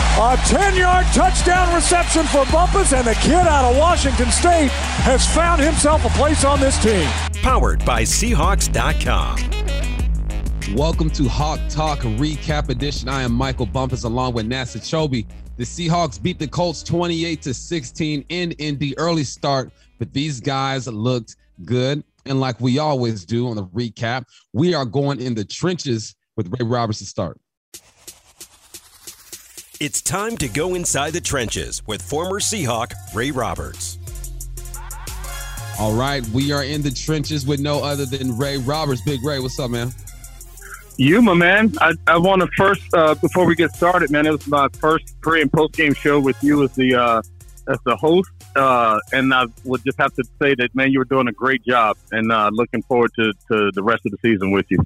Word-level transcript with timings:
A 0.00 0.36
10 0.46 0.76
yard 0.76 1.06
touchdown 1.12 1.74
reception 1.74 2.24
for 2.26 2.44
Bumpus, 2.50 2.92
and 2.92 3.06
the 3.06 3.14
kid 3.16 3.34
out 3.34 3.70
of 3.70 3.76
Washington 3.76 4.30
State 4.30 4.70
has 5.02 5.26
found 5.34 5.60
himself 5.60 6.04
a 6.04 6.08
place 6.10 6.44
on 6.44 6.58
this 6.58 6.82
team. 6.82 7.06
Powered 7.42 7.84
by 7.84 8.02
Seahawks.com. 8.02 9.36
Welcome 10.74 11.10
to 11.10 11.28
Hawk 11.28 11.60
Talk 11.68 11.98
Recap 11.98 12.70
Edition. 12.70 13.08
I 13.08 13.22
am 13.22 13.32
Michael 13.32 13.66
Bumpus 13.66 14.04
along 14.04 14.34
with 14.34 14.48
Nasa 14.48 14.78
Chobe. 14.78 15.26
The 15.56 15.64
Seahawks 15.64 16.22
beat 16.22 16.38
the 16.38 16.48
Colts 16.48 16.82
28 16.82 17.42
to 17.42 17.52
16 17.52 18.24
in 18.28 18.52
Indy 18.52 18.96
early 18.98 19.24
start, 19.24 19.70
but 19.98 20.12
these 20.14 20.40
guys 20.40 20.86
looked 20.86 21.36
good. 21.64 22.02
And 22.24 22.40
like 22.40 22.60
we 22.60 22.78
always 22.78 23.24
do 23.26 23.48
on 23.48 23.56
the 23.56 23.66
recap, 23.66 24.24
we 24.52 24.74
are 24.74 24.86
going 24.86 25.20
in 25.20 25.34
the 25.34 25.44
trenches 25.44 26.14
with 26.36 26.50
Ray 26.58 26.66
Roberts 26.66 27.00
to 27.00 27.04
start. 27.04 27.38
It's 29.80 30.02
time 30.02 30.36
to 30.36 30.46
go 30.46 30.74
inside 30.74 31.14
the 31.14 31.22
trenches 31.22 31.82
with 31.86 32.02
former 32.02 32.38
Seahawk 32.38 32.92
Ray 33.14 33.30
Roberts. 33.30 33.96
All 35.78 35.94
right, 35.94 36.22
we 36.28 36.52
are 36.52 36.62
in 36.62 36.82
the 36.82 36.90
trenches 36.90 37.46
with 37.46 37.60
no 37.60 37.82
other 37.82 38.04
than 38.04 38.36
Ray 38.36 38.58
Roberts. 38.58 39.00
Big 39.00 39.24
Ray, 39.24 39.40
what's 39.40 39.58
up, 39.58 39.70
man? 39.70 39.90
You, 40.98 41.22
my 41.22 41.32
man. 41.32 41.72
I, 41.80 41.94
I 42.06 42.18
want 42.18 42.42
to 42.42 42.48
first, 42.58 42.82
uh, 42.92 43.14
before 43.14 43.46
we 43.46 43.54
get 43.54 43.74
started, 43.74 44.10
man, 44.10 44.26
it 44.26 44.32
was 44.32 44.46
my 44.46 44.68
first 44.68 45.18
pre 45.22 45.40
and 45.40 45.50
post 45.50 45.72
game 45.72 45.94
show 45.94 46.20
with 46.20 46.36
you 46.44 46.62
as 46.62 46.72
the 46.72 46.96
uh, 46.96 47.22
as 47.66 47.78
the 47.86 47.96
host, 47.96 48.28
uh, 48.56 49.00
and 49.14 49.32
I 49.32 49.46
would 49.64 49.82
just 49.82 49.96
have 49.96 50.14
to 50.16 50.24
say 50.42 50.54
that, 50.56 50.74
man, 50.74 50.92
you 50.92 50.98
were 50.98 51.06
doing 51.06 51.26
a 51.26 51.32
great 51.32 51.64
job, 51.64 51.96
and 52.12 52.30
uh, 52.30 52.50
looking 52.52 52.82
forward 52.82 53.12
to, 53.16 53.32
to 53.48 53.72
the 53.72 53.82
rest 53.82 54.04
of 54.04 54.12
the 54.12 54.18
season 54.20 54.50
with 54.50 54.66
you. 54.68 54.84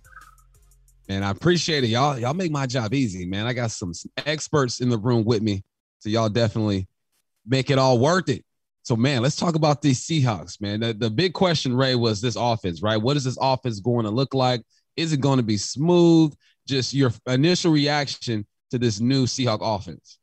And 1.08 1.24
I 1.24 1.30
appreciate 1.30 1.84
it, 1.84 1.88
y'all. 1.88 2.18
Y'all 2.18 2.34
make 2.34 2.50
my 2.50 2.66
job 2.66 2.94
easy, 2.94 3.26
man. 3.26 3.46
I 3.46 3.52
got 3.52 3.70
some, 3.70 3.92
some 3.92 4.10
experts 4.24 4.80
in 4.80 4.88
the 4.88 4.98
room 4.98 5.24
with 5.24 5.42
me, 5.42 5.62
so 5.98 6.08
y'all 6.08 6.28
definitely 6.28 6.88
make 7.46 7.70
it 7.70 7.78
all 7.78 7.98
worth 7.98 8.28
it. 8.28 8.44
So, 8.82 8.96
man, 8.96 9.22
let's 9.22 9.36
talk 9.36 9.54
about 9.54 9.82
these 9.82 10.06
Seahawks, 10.06 10.60
man. 10.60 10.80
The, 10.80 10.92
the 10.92 11.10
big 11.10 11.32
question, 11.32 11.74
Ray, 11.74 11.94
was 11.94 12.20
this 12.20 12.36
offense, 12.36 12.82
right? 12.82 12.96
What 12.96 13.16
is 13.16 13.24
this 13.24 13.38
offense 13.40 13.80
going 13.80 14.04
to 14.04 14.10
look 14.10 14.34
like? 14.34 14.62
Is 14.96 15.12
it 15.12 15.20
going 15.20 15.38
to 15.38 15.42
be 15.42 15.56
smooth? 15.56 16.34
Just 16.66 16.94
your 16.94 17.10
initial 17.26 17.72
reaction 17.72 18.46
to 18.70 18.78
this 18.78 19.00
new 19.00 19.24
Seahawk 19.24 19.58
offense. 19.60 20.18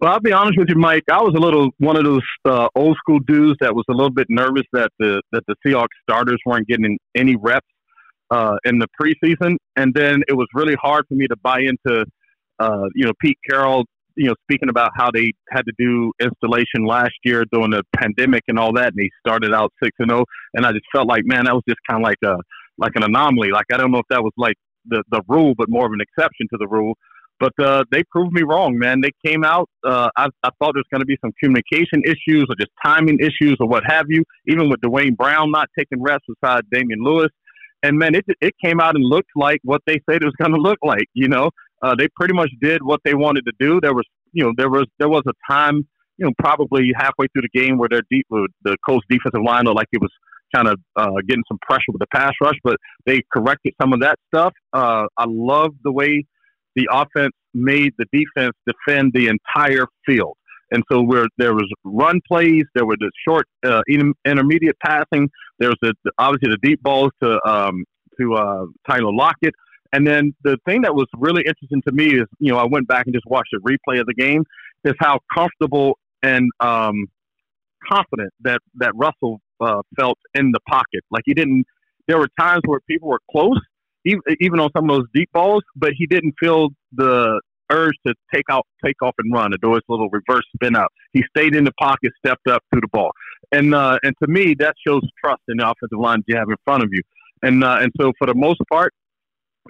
Well, 0.00 0.12
I'll 0.12 0.20
be 0.20 0.32
honest 0.32 0.58
with 0.58 0.70
you, 0.70 0.76
Mike. 0.76 1.04
I 1.10 1.20
was 1.20 1.34
a 1.34 1.38
little 1.38 1.70
one 1.76 1.96
of 1.96 2.04
those 2.04 2.22
uh, 2.46 2.68
old 2.74 2.96
school 2.96 3.18
dudes 3.20 3.58
that 3.60 3.74
was 3.74 3.84
a 3.90 3.92
little 3.92 4.10
bit 4.10 4.28
nervous 4.30 4.64
that 4.72 4.90
the 4.98 5.20
that 5.32 5.44
the 5.46 5.54
Seahawks 5.64 5.88
starters 6.02 6.40
weren't 6.46 6.66
getting 6.66 6.98
any 7.14 7.36
reps 7.36 7.66
uh, 8.30 8.56
in 8.64 8.78
the 8.78 8.86
preseason, 9.00 9.56
and 9.76 9.92
then 9.94 10.22
it 10.28 10.34
was 10.34 10.46
really 10.54 10.76
hard 10.80 11.04
for 11.08 11.14
me 11.14 11.26
to 11.26 11.36
buy 11.42 11.60
into, 11.60 12.04
uh, 12.58 12.86
you 12.94 13.04
know, 13.04 13.12
Pete 13.20 13.38
Carroll 13.48 13.84
you 14.16 14.26
know, 14.26 14.34
speaking 14.42 14.68
about 14.68 14.90
how 14.94 15.10
they 15.10 15.32
had 15.50 15.62
to 15.62 15.72
do 15.78 16.12
installation 16.20 16.84
last 16.86 17.14
year 17.24 17.44
during 17.52 17.70
the 17.70 17.82
pandemic 17.96 18.42
and 18.48 18.58
all 18.58 18.72
that, 18.74 18.88
and 18.88 19.00
he 19.00 19.10
started 19.26 19.54
out 19.54 19.72
six 19.82 19.94
and 19.98 20.10
zero, 20.10 20.24
and 20.54 20.66
I 20.66 20.72
just 20.72 20.84
felt 20.94 21.08
like, 21.08 21.22
man, 21.24 21.44
that 21.44 21.54
was 21.54 21.62
just 21.68 21.80
kind 21.88 22.02
of 22.02 22.06
like 22.06 22.18
a 22.24 22.36
like 22.76 22.92
an 22.96 23.02
anomaly. 23.02 23.50
Like 23.50 23.66
I 23.72 23.76
don't 23.76 23.92
know 23.92 23.98
if 23.98 24.06
that 24.10 24.22
was 24.22 24.32
like 24.36 24.56
the 24.86 25.02
the 25.10 25.22
rule, 25.28 25.54
but 25.56 25.68
more 25.70 25.86
of 25.86 25.92
an 25.92 26.00
exception 26.00 26.46
to 26.52 26.58
the 26.58 26.68
rule. 26.68 26.94
But 27.38 27.52
uh, 27.58 27.84
they 27.90 28.02
proved 28.10 28.34
me 28.34 28.42
wrong, 28.42 28.78
man. 28.78 29.00
They 29.00 29.12
came 29.24 29.44
out. 29.44 29.70
Uh, 29.82 30.10
I, 30.14 30.26
I 30.42 30.50
thought 30.58 30.74
there 30.74 30.84
was 30.84 30.90
going 30.92 31.00
to 31.00 31.06
be 31.06 31.16
some 31.22 31.32
communication 31.42 32.02
issues 32.04 32.44
or 32.50 32.54
just 32.60 32.70
timing 32.84 33.18
issues 33.18 33.56
or 33.60 33.66
what 33.66 33.82
have 33.86 34.04
you. 34.10 34.22
Even 34.46 34.68
with 34.68 34.82
Duane 34.82 35.14
Brown 35.14 35.50
not 35.50 35.68
taking 35.78 36.02
reps 36.02 36.24
beside 36.28 36.64
Damien 36.70 37.02
Lewis, 37.02 37.30
and 37.82 37.98
man, 37.98 38.14
it 38.14 38.24
it 38.40 38.54
came 38.62 38.80
out 38.80 38.94
and 38.94 39.04
looked 39.04 39.30
like 39.36 39.60
what 39.64 39.82
they 39.86 40.00
said 40.08 40.22
it 40.22 40.24
was 40.24 40.34
going 40.38 40.52
to 40.52 40.60
look 40.60 40.78
like. 40.82 41.06
You 41.14 41.28
know, 41.28 41.50
uh, 41.82 41.94
they 41.96 42.08
pretty 42.16 42.34
much 42.34 42.50
did 42.60 42.82
what 42.82 43.00
they 43.04 43.14
wanted 43.14 43.44
to 43.46 43.52
do. 43.58 43.80
There 43.80 43.94
was, 43.94 44.04
you 44.32 44.44
know, 44.44 44.52
there 44.56 44.70
was 44.70 44.86
there 44.98 45.08
was 45.08 45.22
a 45.26 45.52
time, 45.52 45.86
you 46.18 46.26
know, 46.26 46.32
probably 46.38 46.92
halfway 46.96 47.26
through 47.28 47.42
the 47.42 47.58
game 47.58 47.78
where 47.78 47.88
their 47.88 48.02
deep, 48.10 48.26
the 48.30 48.76
Colts 48.86 49.06
defensive 49.08 49.42
line 49.44 49.64
looked 49.64 49.76
like 49.76 49.88
it 49.92 50.00
was 50.00 50.12
kind 50.54 50.68
of 50.68 50.78
uh, 50.96 51.10
getting 51.28 51.44
some 51.48 51.58
pressure 51.62 51.92
with 51.92 52.00
the 52.00 52.06
pass 52.12 52.32
rush, 52.42 52.56
but 52.64 52.76
they 53.06 53.22
corrected 53.32 53.72
some 53.80 53.92
of 53.92 54.00
that 54.00 54.18
stuff. 54.32 54.52
Uh, 54.72 55.06
I 55.16 55.24
love 55.28 55.72
the 55.84 55.92
way 55.92 56.24
the 56.74 56.88
offense 56.90 57.32
made 57.54 57.92
the 57.98 58.06
defense 58.12 58.54
defend 58.66 59.12
the 59.14 59.28
entire 59.28 59.86
field. 60.06 60.36
And 60.70 60.84
so 60.90 61.02
where 61.02 61.26
there 61.36 61.54
was 61.54 61.68
run 61.84 62.20
plays, 62.28 62.64
there 62.74 62.86
were 62.86 62.96
the 62.98 63.10
short, 63.26 63.46
uh, 63.64 63.82
intermediate 64.24 64.76
passing. 64.84 65.28
There 65.58 65.70
was 65.70 65.78
the, 65.82 65.94
obviously 66.18 66.50
the 66.50 66.68
deep 66.68 66.82
balls 66.82 67.10
to 67.22 67.38
um, 67.46 67.84
to 68.20 68.34
uh, 68.34 68.66
Tyler 68.88 69.12
Lockett. 69.12 69.54
And 69.92 70.06
then 70.06 70.34
the 70.44 70.56
thing 70.66 70.82
that 70.82 70.94
was 70.94 71.06
really 71.16 71.42
interesting 71.42 71.82
to 71.88 71.92
me 71.92 72.14
is, 72.14 72.26
you 72.38 72.52
know, 72.52 72.58
I 72.58 72.64
went 72.64 72.86
back 72.86 73.06
and 73.06 73.14
just 73.14 73.26
watched 73.26 73.52
a 73.54 73.58
replay 73.58 74.00
of 74.00 74.06
the 74.06 74.14
game, 74.14 74.44
is 74.84 74.94
how 75.00 75.18
comfortable 75.34 75.98
and 76.22 76.48
um, 76.60 77.06
confident 77.90 78.32
that 78.42 78.60
that 78.76 78.92
Russell 78.94 79.40
uh, 79.60 79.82
felt 79.98 80.18
in 80.34 80.52
the 80.52 80.60
pocket. 80.68 81.02
Like 81.10 81.22
he 81.26 81.34
didn't. 81.34 81.64
There 82.06 82.18
were 82.18 82.28
times 82.38 82.62
where 82.66 82.80
people 82.88 83.08
were 83.08 83.20
close, 83.30 83.60
even, 84.04 84.20
even 84.40 84.58
on 84.58 84.70
some 84.76 84.90
of 84.90 84.96
those 84.96 85.06
deep 85.14 85.30
balls, 85.32 85.62
but 85.76 85.92
he 85.96 86.06
didn't 86.06 86.34
feel 86.40 86.70
the 86.92 87.40
urge 87.70 87.94
to 88.06 88.14
take 88.34 88.44
out, 88.50 88.66
take 88.84 89.00
off, 89.02 89.14
and 89.18 89.32
run, 89.32 89.52
do 89.62 89.74
his 89.74 89.82
little 89.88 90.08
reverse 90.10 90.44
spin 90.54 90.76
out. 90.76 90.92
He 91.12 91.22
stayed 91.36 91.54
in 91.54 91.64
the 91.64 91.72
pocket, 91.80 92.12
stepped 92.24 92.48
up 92.48 92.62
to 92.74 92.80
the 92.80 92.88
ball, 92.92 93.10
and 93.52 93.74
uh, 93.74 93.98
and 94.02 94.14
to 94.22 94.28
me 94.28 94.54
that 94.58 94.74
shows 94.86 95.02
trust 95.22 95.42
in 95.48 95.58
the 95.58 95.68
offensive 95.68 95.98
line 95.98 96.22
you 96.26 96.36
have 96.36 96.48
in 96.48 96.56
front 96.64 96.82
of 96.82 96.90
you. 96.92 97.02
And 97.42 97.64
uh, 97.64 97.78
and 97.80 97.92
so 98.00 98.12
for 98.18 98.26
the 98.26 98.34
most 98.34 98.60
part, 98.70 98.92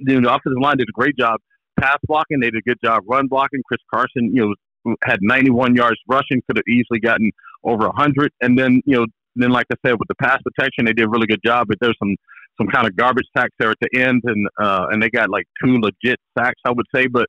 the 0.05 0.17
offensive 0.17 0.61
line 0.61 0.79
did 0.79 0.89
a 0.89 0.93
great 0.93 1.17
job 1.17 1.41
pass 1.81 1.99
blocking. 2.07 2.41
They 2.41 2.51
did 2.51 2.59
a 2.59 2.69
good 2.69 2.79
job 2.85 3.03
run 3.07 3.27
blocking. 3.27 3.63
Chris 3.67 3.81
Carson, 3.93 4.35
you 4.35 4.55
know, 4.85 4.95
had 5.05 5.19
91 5.23 5.75
yards 5.75 5.99
rushing, 6.09 6.43
could 6.47 6.57
have 6.57 6.69
easily 6.69 7.01
gotten 7.01 7.31
over 7.65 7.87
100. 7.87 8.33
And 8.41 8.59
then, 8.59 8.83
you 8.85 8.97
know, 8.97 9.07
then 9.37 9.51
like 9.51 9.67
I 9.73 9.77
said, 9.87 9.99
with 9.99 10.09
the 10.09 10.15
pass 10.17 10.39
protection, 10.43 10.85
they 10.85 10.93
did 10.93 11.07
a 11.07 11.09
really 11.09 11.27
good 11.27 11.41
job. 11.45 11.69
But 11.69 11.79
there's 11.81 11.97
some 11.99 12.17
some 12.59 12.67
kind 12.67 12.87
of 12.87 12.95
garbage 12.95 13.27
sacks 13.35 13.55
there 13.59 13.71
at 13.71 13.79
the 13.81 13.99
end, 13.99 14.23
and 14.25 14.49
uh, 14.61 14.87
and 14.91 15.03
they 15.03 15.09
got 15.09 15.31
like 15.31 15.47
two 15.65 15.79
legit 15.81 16.19
sacks, 16.37 16.61
I 16.65 16.71
would 16.71 16.87
say. 16.95 17.07
But 17.07 17.27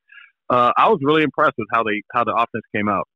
uh, 0.52 0.72
I 0.78 0.90
was 0.90 1.00
really 1.02 1.24
impressed 1.24 1.56
with 1.58 1.68
how 1.74 1.84
they 1.84 2.04
how 2.14 2.24
the 2.24 2.34
offense 2.34 2.64
came 2.76 2.90
out. 2.90 3.08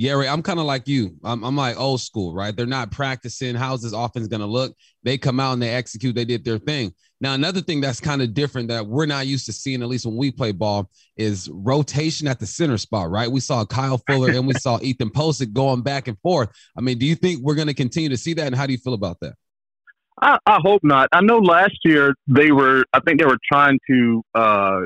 Yeah, 0.00 0.12
Ray, 0.12 0.28
I'm 0.28 0.42
kind 0.42 0.60
of 0.60 0.64
like 0.64 0.86
you. 0.86 1.16
I'm, 1.24 1.42
I'm 1.42 1.56
like 1.56 1.76
old 1.76 2.00
school, 2.00 2.32
right? 2.32 2.54
They're 2.54 2.66
not 2.66 2.92
practicing. 2.92 3.56
How's 3.56 3.82
this 3.82 3.92
offense 3.92 4.28
going 4.28 4.42
to 4.42 4.46
look? 4.46 4.76
They 5.02 5.18
come 5.18 5.40
out 5.40 5.54
and 5.54 5.62
they 5.62 5.70
execute. 5.70 6.14
They 6.14 6.24
did 6.24 6.44
their 6.44 6.58
thing. 6.58 6.94
Now, 7.20 7.34
another 7.34 7.60
thing 7.60 7.80
that's 7.80 7.98
kind 7.98 8.22
of 8.22 8.32
different 8.32 8.68
that 8.68 8.86
we're 8.86 9.06
not 9.06 9.26
used 9.26 9.46
to 9.46 9.52
seeing, 9.52 9.82
at 9.82 9.88
least 9.88 10.06
when 10.06 10.16
we 10.16 10.30
play 10.30 10.52
ball, 10.52 10.88
is 11.16 11.50
rotation 11.52 12.28
at 12.28 12.38
the 12.38 12.46
center 12.46 12.78
spot, 12.78 13.10
right? 13.10 13.28
We 13.28 13.40
saw 13.40 13.64
Kyle 13.64 14.00
Fuller 14.06 14.30
and 14.30 14.46
we 14.46 14.54
saw 14.54 14.78
Ethan 14.82 15.10
Pocic 15.10 15.52
going 15.52 15.82
back 15.82 16.06
and 16.06 16.16
forth. 16.20 16.50
I 16.76 16.80
mean, 16.80 16.98
do 16.98 17.06
you 17.06 17.16
think 17.16 17.40
we're 17.42 17.56
going 17.56 17.66
to 17.66 17.74
continue 17.74 18.10
to 18.10 18.16
see 18.16 18.34
that? 18.34 18.46
And 18.46 18.54
how 18.54 18.66
do 18.66 18.72
you 18.72 18.78
feel 18.78 18.94
about 18.94 19.18
that? 19.20 19.34
I, 20.22 20.38
I 20.46 20.60
hope 20.62 20.82
not. 20.84 21.08
I 21.10 21.22
know 21.22 21.38
last 21.38 21.76
year 21.84 22.14
they 22.28 22.52
were, 22.52 22.84
I 22.92 23.00
think 23.00 23.18
they 23.18 23.26
were 23.26 23.38
trying 23.50 23.80
to, 23.90 24.22
uh, 24.36 24.80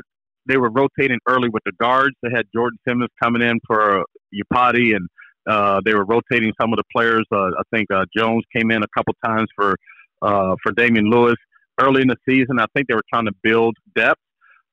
they 0.47 0.57
were 0.57 0.71
rotating 0.71 1.19
early 1.29 1.49
with 1.49 1.63
the 1.65 1.73
guards. 1.81 2.17
They 2.23 2.31
had 2.35 2.47
Jordan 2.55 2.79
Simmons 2.87 3.11
coming 3.23 3.43
in 3.43 3.59
for 3.67 4.05
Iupati, 4.35 4.97
and 4.97 5.09
uh, 5.47 5.81
they 5.85 5.95
were 5.95 6.05
rotating 6.05 6.53
some 6.61 6.73
of 6.73 6.77
the 6.77 6.85
players. 6.95 7.25
Uh, 7.33 7.51
I 7.59 7.63
think 7.73 7.89
uh, 7.93 8.05
Jones 8.17 8.45
came 8.55 8.71
in 8.71 8.83
a 8.83 8.89
couple 8.97 9.15
times 9.25 9.49
for 9.57 9.77
uh, 10.23 10.55
for 10.63 10.73
Damien 10.73 11.11
Lewis 11.11 11.37
early 11.81 12.03
in 12.03 12.09
the 12.09 12.17
season. 12.29 12.59
I 12.61 12.67
think 12.75 12.89
they 12.89 12.95
were 12.95 13.05
trying 13.13 13.27
to 13.27 13.33
build 13.43 13.77
depth, 13.97 14.21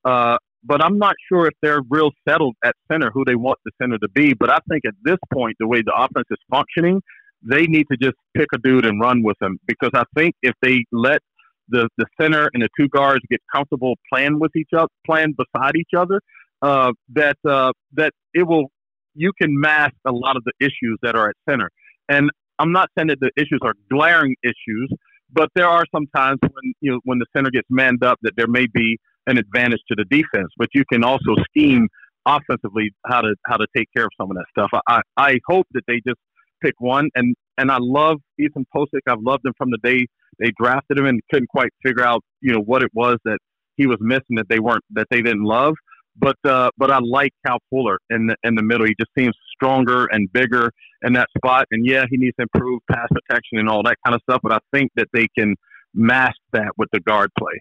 uh, 0.05 0.37
but 0.63 0.83
I'm 0.83 0.97
not 0.99 1.15
sure 1.31 1.47
if 1.47 1.53
they're 1.61 1.81
real 1.89 2.11
settled 2.27 2.55
at 2.63 2.75
center 2.91 3.09
who 3.11 3.23
they 3.25 3.35
want 3.35 3.57
the 3.65 3.71
center 3.81 3.97
to 3.97 4.09
be. 4.09 4.33
But 4.33 4.49
I 4.49 4.59
think 4.69 4.83
at 4.85 4.93
this 5.03 5.17
point, 5.33 5.55
the 5.59 5.67
way 5.67 5.81
the 5.81 5.93
offense 5.95 6.27
is 6.29 6.37
functioning, 6.51 7.01
they 7.41 7.65
need 7.67 7.85
to 7.91 7.97
just 7.97 8.15
pick 8.35 8.47
a 8.53 8.57
dude 8.57 8.85
and 8.85 8.99
run 8.99 9.23
with 9.23 9.37
him 9.41 9.57
because 9.65 9.91
I 9.93 10.03
think 10.15 10.35
if 10.41 10.53
they 10.61 10.85
let 10.91 11.21
the, 11.69 11.87
the 11.97 12.05
center 12.19 12.49
and 12.53 12.63
the 12.63 12.69
two 12.77 12.87
guards 12.89 13.21
get 13.29 13.41
comfortable 13.53 13.95
playing 14.11 14.39
with 14.39 14.55
each 14.55 14.69
other, 14.75 14.89
playing 15.05 15.35
beside 15.37 15.75
each 15.75 15.91
other, 15.95 16.21
uh, 16.61 16.91
that 17.13 17.37
uh, 17.47 17.71
that 17.93 18.11
it 18.33 18.43
will 18.43 18.71
you 19.15 19.31
can 19.41 19.59
mask 19.59 19.93
a 20.05 20.11
lot 20.11 20.35
of 20.35 20.43
the 20.43 20.53
issues 20.59 20.97
that 21.01 21.15
are 21.15 21.29
at 21.29 21.35
center. 21.49 21.69
And 22.07 22.29
I'm 22.57 22.71
not 22.71 22.89
saying 22.97 23.07
that 23.07 23.19
the 23.19 23.31
issues 23.37 23.59
are 23.63 23.73
glaring 23.89 24.35
issues, 24.43 24.91
but 25.31 25.49
there 25.55 25.67
are 25.67 25.85
some 25.93 26.07
times 26.15 26.39
when 26.41 26.73
you 26.81 26.91
know 26.91 26.99
when 27.05 27.19
the 27.19 27.25
center 27.35 27.49
gets 27.51 27.67
manned 27.69 28.03
up 28.03 28.17
that 28.23 28.33
there 28.35 28.47
may 28.47 28.67
be 28.73 28.97
an 29.27 29.37
advantage 29.37 29.81
to 29.89 29.95
the 29.95 30.05
defense. 30.05 30.49
But 30.57 30.69
you 30.73 30.83
can 30.91 31.03
also 31.03 31.35
scheme 31.49 31.87
offensively 32.25 32.91
how 33.05 33.21
to 33.21 33.35
how 33.45 33.57
to 33.57 33.67
take 33.75 33.87
care 33.95 34.05
of 34.05 34.11
some 34.19 34.31
of 34.31 34.37
that 34.37 34.45
stuff. 34.51 34.69
I 34.87 35.01
I 35.17 35.39
hope 35.47 35.67
that 35.71 35.83
they 35.87 36.01
just 36.05 36.19
pick 36.61 36.73
one 36.79 37.09
and 37.15 37.35
and 37.57 37.71
I 37.71 37.77
love 37.79 38.17
Ethan 38.39 38.65
Pocic. 38.75 39.01
I've 39.07 39.21
loved 39.21 39.45
him 39.45 39.53
from 39.57 39.71
the 39.71 39.77
day 39.83 40.07
they 40.37 40.51
drafted 40.59 40.99
him 40.99 41.05
and 41.05 41.21
couldn't 41.31 41.49
quite 41.49 41.69
figure 41.83 42.03
out, 42.03 42.23
you 42.41 42.53
know, 42.53 42.61
what 42.61 42.83
it 42.83 42.91
was 42.93 43.17
that 43.25 43.39
he 43.77 43.87
was 43.87 43.97
missing 44.01 44.35
that 44.35 44.47
they 44.49 44.59
weren't 44.59 44.83
that 44.91 45.07
they 45.09 45.21
didn't 45.21 45.43
love. 45.43 45.73
But 46.17 46.35
uh, 46.43 46.69
but 46.77 46.91
I 46.91 46.99
like 46.99 47.31
Kyle 47.45 47.59
Fuller 47.69 47.97
in 48.09 48.27
the 48.27 48.35
in 48.43 48.55
the 48.55 48.63
middle. 48.63 48.85
He 48.85 48.95
just 48.99 49.11
seems 49.17 49.33
stronger 49.53 50.05
and 50.07 50.31
bigger 50.33 50.71
in 51.03 51.13
that 51.13 51.29
spot. 51.37 51.65
And 51.71 51.85
yeah, 51.85 52.03
he 52.09 52.17
needs 52.17 52.35
to 52.39 52.47
improve 52.53 52.81
pass 52.91 53.07
protection 53.09 53.57
and 53.57 53.69
all 53.69 53.83
that 53.83 53.97
kind 54.05 54.15
of 54.15 54.21
stuff. 54.29 54.41
But 54.43 54.51
I 54.51 54.59
think 54.73 54.91
that 54.95 55.07
they 55.13 55.27
can 55.37 55.55
mask 55.93 56.37
that 56.51 56.71
with 56.77 56.89
the 56.91 56.99
guard 56.99 57.29
play. 57.37 57.59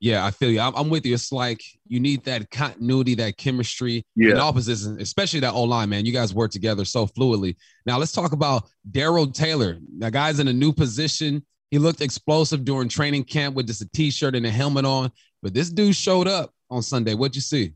Yeah, 0.00 0.24
I 0.24 0.30
feel 0.30 0.50
you. 0.50 0.60
I'm, 0.60 0.74
I'm 0.76 0.90
with 0.90 1.04
you. 1.04 1.14
It's 1.14 1.32
like 1.32 1.60
you 1.88 1.98
need 1.98 2.24
that 2.24 2.50
continuity, 2.50 3.14
that 3.16 3.36
chemistry 3.36 4.04
Yeah. 4.14 4.30
in 4.32 4.36
all 4.38 4.52
positions, 4.52 5.00
especially 5.02 5.40
that 5.40 5.54
O 5.54 5.64
line, 5.64 5.88
man. 5.88 6.06
You 6.06 6.12
guys 6.12 6.32
work 6.32 6.52
together 6.52 6.84
so 6.84 7.06
fluidly. 7.06 7.56
Now 7.84 7.98
let's 7.98 8.12
talk 8.12 8.32
about 8.32 8.64
Darrell 8.90 9.26
Taylor. 9.26 9.78
That 9.98 10.12
guy's 10.12 10.38
in 10.38 10.46
a 10.48 10.52
new 10.52 10.72
position. 10.72 11.44
He 11.72 11.78
looked 11.78 12.00
explosive 12.00 12.64
during 12.64 12.88
training 12.88 13.24
camp 13.24 13.56
with 13.56 13.66
just 13.66 13.82
a 13.82 13.88
t-shirt 13.92 14.34
and 14.36 14.46
a 14.46 14.50
helmet 14.50 14.84
on, 14.84 15.10
but 15.42 15.52
this 15.52 15.68
dude 15.70 15.96
showed 15.96 16.28
up 16.28 16.54
on 16.70 16.80
Sunday. 16.82 17.14
What'd 17.14 17.34
you 17.34 17.42
see? 17.42 17.72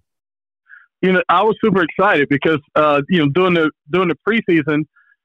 you 1.03 1.11
know, 1.11 1.23
I 1.29 1.43
was 1.43 1.57
super 1.61 1.83
excited 1.83 2.29
because, 2.29 2.61
uh, 2.77 3.03
you 3.09 3.19
know, 3.19 3.29
during 3.31 3.55
the 3.55 3.73
during 3.91 4.09
the 4.09 4.17
preseason, 4.27 4.85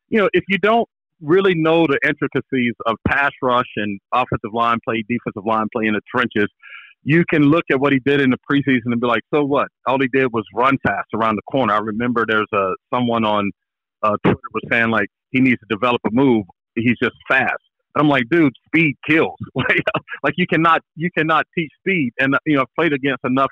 you 0.09 0.17
know, 0.17 0.27
if 0.33 0.44
you 0.47 0.57
don't 0.57 0.89
really 1.21 1.53
know 1.53 1.85
the 1.85 1.99
intricacies 2.03 2.73
of 2.88 2.95
pass 3.07 3.31
rush 3.44 3.67
and 3.75 3.99
offensive 4.11 4.53
line 4.53 4.79
play, 4.83 5.03
defensive 5.07 5.45
line 5.45 5.67
play 5.71 5.85
in 5.85 5.94
the 5.94 6.01
trenches, 6.09 6.47
you 7.07 7.24
can 7.30 7.44
look 7.44 7.63
at 7.71 7.80
what 7.80 7.94
he 7.94 8.00
did 8.00 8.19
in 8.19 8.31
the 8.31 8.38
preseason 8.51 8.92
and 8.92 9.00
be 9.00 9.07
like, 9.07 9.21
so 9.33 9.42
what? 9.42 9.69
All 9.86 9.98
he 9.98 10.09
did 10.12 10.27
was 10.33 10.44
run 10.54 10.77
fast 10.86 11.07
around 11.13 11.38
the 11.38 11.42
corner. 11.50 11.74
I 11.74 11.77
remember 11.77 12.25
there's 12.27 12.51
a 12.54 12.74
someone 12.94 13.24
on 13.24 13.50
uh, 14.04 14.18
Twitter 14.25 14.39
was 14.54 14.63
saying 14.69 14.89
like 14.89 15.07
he 15.31 15.39
needs 15.39 15.57
to 15.62 15.65
develop 15.69 16.01
a 16.06 16.12
move. 16.12 16.44
He's 16.75 16.98
just 17.01 17.15
fast. 17.30 17.63
And 17.95 18.04
I'm 18.04 18.09
like, 18.09 18.25
dude, 18.30 18.51
speed 18.65 18.95
kills. 19.09 19.38
like 19.56 20.33
you 20.36 20.45
cannot 20.48 20.81
you 20.98 21.09
cannot 21.18 21.45
teach 21.57 21.71
speed. 21.80 22.12
And 22.19 22.36
you 22.45 22.57
know, 22.57 22.63
I've 22.63 22.75
played 22.77 22.92
against 22.92 23.24
enough 23.24 23.51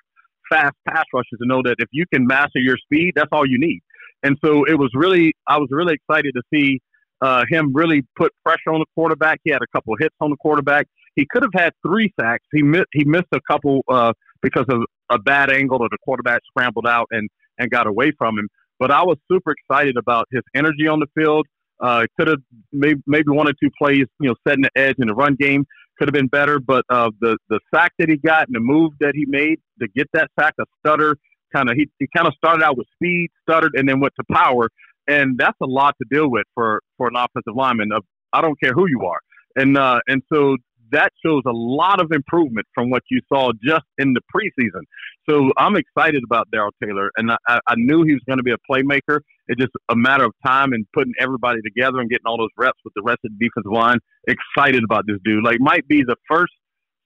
fast 0.52 0.76
pass 0.86 1.06
rushers 1.14 1.40
to 1.42 1.48
know 1.48 1.62
that 1.64 1.78
if 1.80 1.88
you 1.94 2.04
can 2.14 2.28
master 2.28 2.60
your 2.60 2.76
speed, 2.78 3.14
that's 3.16 3.30
all 3.32 3.46
you 3.46 3.58
need. 3.58 3.80
And 4.22 4.38
so 4.44 4.66
it 4.66 4.78
was 4.78 4.92
really, 4.94 5.34
I 5.48 5.60
was 5.60 5.70
really 5.72 5.94
excited 5.94 6.34
to 6.36 6.42
see 6.54 6.82
uh, 7.22 7.46
him 7.50 7.74
really 7.74 8.04
put 8.18 8.34
pressure 8.44 8.74
on 8.74 8.80
the 8.80 8.86
quarterback. 8.96 9.40
He 9.46 9.52
had 9.52 9.62
a 9.62 9.68
couple 9.74 9.96
hits 9.98 10.16
on 10.20 10.30
the 10.30 10.36
quarterback. 10.36 10.88
He 11.16 11.26
could 11.30 11.44
have 11.44 11.54
had 11.54 11.74
three 11.86 12.14
sacks. 12.20 12.46
He 12.54 12.62
missed, 12.62 12.88
he 12.94 13.06
missed 13.06 13.28
a 13.34 13.40
couple 13.50 13.82
uh, 13.90 14.14
because 14.42 14.66
of 14.70 14.84
a 15.10 15.20
bad 15.20 15.52
angle 15.52 15.82
or 15.82 15.90
the 15.90 15.98
quarterback 16.04 16.42
scrambled 16.48 16.88
out 16.88 17.08
and, 17.12 17.30
and 17.58 17.70
got 17.70 17.88
away 17.88 18.12
from 18.18 18.38
him. 18.38 18.48
But 18.80 18.92
I 18.92 19.04
was 19.04 19.18
super 19.32 19.54
excited 19.54 19.96
about 19.98 20.28
his 20.32 20.42
energy 20.54 20.88
on 20.88 21.00
the 21.00 21.08
field. 21.18 21.48
Uh, 21.80 22.06
could 22.18 22.28
have 22.28 22.40
maybe, 22.72 23.02
maybe 23.06 23.30
one 23.30 23.48
or 23.48 23.54
two 23.62 23.70
plays, 23.78 24.06
you 24.20 24.30
know, 24.30 24.36
setting 24.48 24.64
the 24.64 24.72
edge 24.78 24.96
in 24.98 25.08
the 25.08 25.14
run 25.14 25.36
game 25.36 25.66
could 25.98 26.08
have 26.08 26.14
been 26.14 26.28
better. 26.28 26.60
But 26.60 26.86
uh, 26.90 27.12
the 27.22 27.38
the 27.50 27.60
sack 27.74 27.94
that 28.00 28.10
he 28.10 28.18
got 28.18 28.48
and 28.48 28.56
the 28.56 28.60
move 28.60 28.94
that 29.00 29.14
he 29.16 29.26
made 29.28 29.60
to 29.82 29.88
get 29.96 30.08
that 30.14 30.30
sack, 30.40 30.54
a 30.60 30.64
stutter, 30.80 31.18
kind 31.54 31.70
of 31.70 31.76
he, 31.76 31.90
he 32.00 32.08
kind 32.16 32.28
of 32.28 32.34
started 32.36 32.64
out 32.64 32.78
with 32.78 32.88
speed, 32.96 33.30
stuttered, 33.48 33.74
and 33.76 33.88
then 33.88 34.00
went 34.00 34.14
to 34.20 34.26
power, 34.34 34.70
and 35.08 35.38
that's 35.38 35.58
a 35.62 35.66
lot 35.66 35.96
to 36.02 36.08
deal 36.16 36.30
with 36.30 36.46
for 36.54 36.82
for 36.98 37.08
an 37.08 37.16
offensive 37.16 37.56
lineman. 37.56 37.92
Uh, 37.92 38.02
I 38.34 38.42
don't 38.42 38.60
care 38.60 38.74
who 38.74 38.88
you 38.88 39.02
are, 39.06 39.20
and 39.56 39.78
uh, 39.78 40.00
and 40.08 40.22
so 40.32 40.58
that 40.92 41.12
shows 41.26 41.42
a 41.46 41.52
lot 41.52 42.02
of 42.02 42.12
improvement 42.12 42.68
from 42.74 42.90
what 42.90 43.04
you 43.10 43.22
saw 43.32 43.52
just 43.64 43.86
in 43.98 44.14
the 44.14 44.22
preseason. 44.34 44.82
So 45.30 45.52
I'm 45.58 45.76
excited 45.76 46.24
about 46.26 46.48
Darrell 46.52 46.72
Taylor, 46.84 47.12
and 47.18 47.32
I, 47.32 47.60
I 47.68 47.76
knew 47.76 48.04
he 48.04 48.14
was 48.14 48.22
going 48.28 48.38
to 48.38 48.44
be 48.44 48.52
a 48.52 48.58
playmaker. 48.70 49.20
It's 49.48 49.60
just 49.60 49.74
a 49.90 49.96
matter 49.96 50.24
of 50.24 50.34
time 50.46 50.74
and 50.74 50.86
putting 50.94 51.14
everybody 51.20 51.62
together 51.62 52.00
and 52.00 52.10
getting 52.10 52.26
all 52.26 52.38
those 52.38 52.50
reps 52.58 52.80
with 52.84 52.94
the 52.96 53.02
rest 53.04 53.20
of 53.26 53.32
the 53.38 53.46
defensive 53.46 53.72
line. 53.72 54.00
Excited 54.28 54.84
about 54.84 55.06
this 55.08 55.18
dude. 55.24 55.44
Like, 55.44 55.60
might 55.60 55.88
be 55.88 56.04
the 56.04 56.16
first 56.28 56.54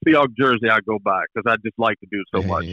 Seahawks 0.05 0.35
jersey 0.37 0.69
I 0.69 0.79
go 0.81 0.99
buy 1.03 1.23
because 1.33 1.51
I 1.51 1.57
just 1.57 1.77
like 1.77 1.97
the 2.01 2.07
dude 2.11 2.25
so 2.33 2.41
much. 2.47 2.65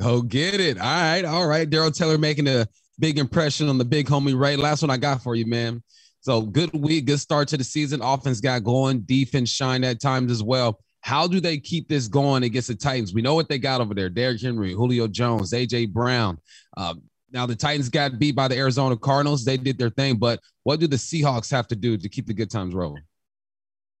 Go 0.00 0.22
get 0.22 0.60
it. 0.60 0.78
All 0.78 0.84
right, 0.84 1.24
all 1.24 1.46
right. 1.46 1.68
Darrell 1.68 1.90
Taylor 1.90 2.18
making 2.18 2.48
a 2.48 2.66
big 2.98 3.18
impression 3.18 3.68
on 3.68 3.78
the 3.78 3.84
big 3.84 4.06
homie 4.06 4.38
Ray. 4.38 4.56
Last 4.56 4.82
one 4.82 4.90
I 4.90 4.96
got 4.96 5.22
for 5.22 5.34
you, 5.34 5.46
man. 5.46 5.82
So 6.22 6.42
good 6.42 6.72
week, 6.72 7.06
good 7.06 7.18
start 7.18 7.48
to 7.48 7.56
the 7.56 7.64
season. 7.64 8.00
Offense 8.00 8.40
got 8.40 8.62
going, 8.62 9.00
defense 9.00 9.50
shined 9.50 9.84
at 9.84 10.00
times 10.00 10.30
as 10.30 10.40
well. 10.40 10.78
How 11.00 11.26
do 11.26 11.40
they 11.40 11.58
keep 11.58 11.88
this 11.88 12.06
going 12.06 12.44
against 12.44 12.68
the 12.68 12.76
Titans? 12.76 13.12
We 13.12 13.22
know 13.22 13.34
what 13.34 13.48
they 13.48 13.58
got 13.58 13.80
over 13.80 13.92
there: 13.92 14.08
Derrick 14.08 14.40
Henry, 14.40 14.72
Julio 14.72 15.08
Jones, 15.08 15.52
AJ 15.52 15.92
Brown. 15.92 16.38
Uh, 16.76 16.94
now 17.32 17.44
the 17.44 17.56
Titans 17.56 17.88
got 17.88 18.20
beat 18.20 18.36
by 18.36 18.46
the 18.46 18.56
Arizona 18.56 18.96
Cardinals. 18.96 19.44
They 19.44 19.56
did 19.56 19.78
their 19.78 19.90
thing, 19.90 20.16
but 20.16 20.38
what 20.62 20.78
do 20.78 20.86
the 20.86 20.94
Seahawks 20.94 21.50
have 21.50 21.66
to 21.68 21.76
do 21.76 21.96
to 21.98 22.08
keep 22.08 22.28
the 22.28 22.34
good 22.34 22.52
times 22.52 22.72
rolling? 22.72 23.02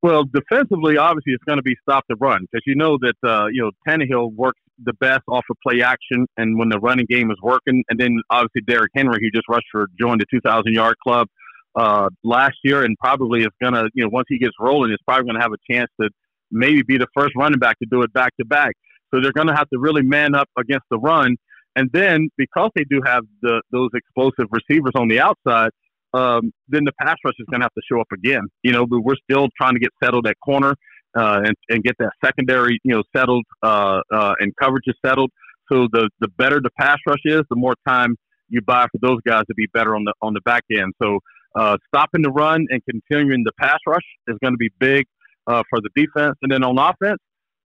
Well, 0.00 0.22
defensively, 0.22 0.96
obviously, 0.96 1.32
it's 1.32 1.44
going 1.44 1.58
to 1.58 1.62
be 1.62 1.74
stop 1.82 2.04
the 2.08 2.14
run 2.20 2.42
because 2.42 2.62
you 2.66 2.76
know 2.76 2.98
that 2.98 3.28
uh, 3.28 3.46
you 3.46 3.62
know 3.62 3.72
Tannehill 3.88 4.32
works 4.34 4.60
the 4.84 4.92
best 4.94 5.22
off 5.26 5.44
of 5.50 5.56
play 5.60 5.82
action, 5.82 6.26
and 6.36 6.56
when 6.56 6.68
the 6.68 6.78
running 6.78 7.06
game 7.08 7.32
is 7.32 7.38
working, 7.42 7.82
and 7.88 7.98
then 7.98 8.20
obviously 8.30 8.60
Derrick 8.60 8.92
Henry, 8.94 9.18
who 9.20 9.30
just 9.36 9.48
rushed 9.48 9.66
for 9.72 9.88
joined 9.98 10.20
the 10.20 10.26
2,000 10.30 10.72
yard 10.72 10.94
club 11.02 11.26
uh, 11.74 12.08
last 12.22 12.56
year, 12.64 12.84
and 12.84 12.96
probably 12.98 13.40
is 13.40 13.48
going 13.60 13.74
to 13.74 13.88
you 13.94 14.04
know 14.04 14.10
once 14.10 14.26
he 14.28 14.38
gets 14.38 14.54
rolling, 14.60 14.92
is 14.92 14.98
probably 15.06 15.24
going 15.24 15.36
to 15.36 15.42
have 15.42 15.52
a 15.52 15.72
chance 15.72 15.90
to 16.00 16.08
maybe 16.50 16.82
be 16.82 16.98
the 16.98 17.06
first 17.16 17.32
running 17.36 17.58
back 17.58 17.78
to 17.78 17.86
do 17.90 18.02
it 18.02 18.12
back 18.12 18.32
to 18.38 18.46
back. 18.46 18.72
So 19.12 19.20
they're 19.20 19.32
going 19.32 19.48
to 19.48 19.54
have 19.54 19.68
to 19.70 19.78
really 19.78 20.02
man 20.02 20.34
up 20.34 20.48
against 20.58 20.86
the 20.90 20.98
run, 20.98 21.36
and 21.76 21.90
then 21.92 22.28
because 22.36 22.70
they 22.74 22.84
do 22.84 23.00
have 23.04 23.24
the 23.42 23.62
those 23.70 23.90
explosive 23.94 24.46
receivers 24.50 24.92
on 24.94 25.08
the 25.08 25.20
outside, 25.20 25.70
um, 26.14 26.52
then 26.68 26.84
the 26.84 26.92
pass 27.00 27.16
rush 27.24 27.34
is 27.38 27.46
going 27.50 27.60
to 27.60 27.64
have 27.64 27.74
to 27.74 27.82
show 27.90 28.00
up 28.00 28.12
again. 28.12 28.42
You 28.62 28.72
know, 28.72 28.86
but 28.86 29.00
we're 29.00 29.16
still 29.30 29.48
trying 29.56 29.74
to 29.74 29.80
get 29.80 29.90
settled 30.02 30.26
at 30.26 30.36
corner 30.44 30.74
uh, 31.16 31.40
and, 31.44 31.54
and 31.68 31.82
get 31.82 31.96
that 31.98 32.12
secondary, 32.24 32.78
you 32.84 32.94
know, 32.94 33.02
settled 33.14 33.44
uh, 33.62 34.00
uh, 34.12 34.34
and 34.40 34.52
coverage 34.60 34.84
is 34.86 34.94
settled. 35.04 35.30
So 35.70 35.88
the 35.92 36.10
the 36.20 36.28
better 36.28 36.60
the 36.60 36.70
pass 36.78 36.98
rush 37.06 37.22
is, 37.24 37.42
the 37.48 37.56
more 37.56 37.74
time 37.86 38.16
you 38.48 38.60
buy 38.60 38.86
for 38.92 38.98
those 39.00 39.20
guys 39.26 39.44
to 39.48 39.54
be 39.54 39.66
better 39.72 39.96
on 39.96 40.04
the 40.04 40.12
on 40.20 40.34
the 40.34 40.40
back 40.42 40.64
end. 40.70 40.92
So 41.02 41.20
uh, 41.54 41.76
stopping 41.88 42.22
the 42.22 42.30
run 42.30 42.66
and 42.70 42.82
continuing 42.84 43.44
the 43.44 43.52
pass 43.60 43.78
rush 43.86 44.04
is 44.28 44.36
going 44.42 44.54
to 44.54 44.58
be 44.58 44.70
big 44.78 45.06
uh, 45.46 45.62
for 45.68 45.80
the 45.80 45.90
defense. 45.94 46.36
And 46.42 46.50
then 46.50 46.62
on 46.64 46.78
offense, 46.78 47.18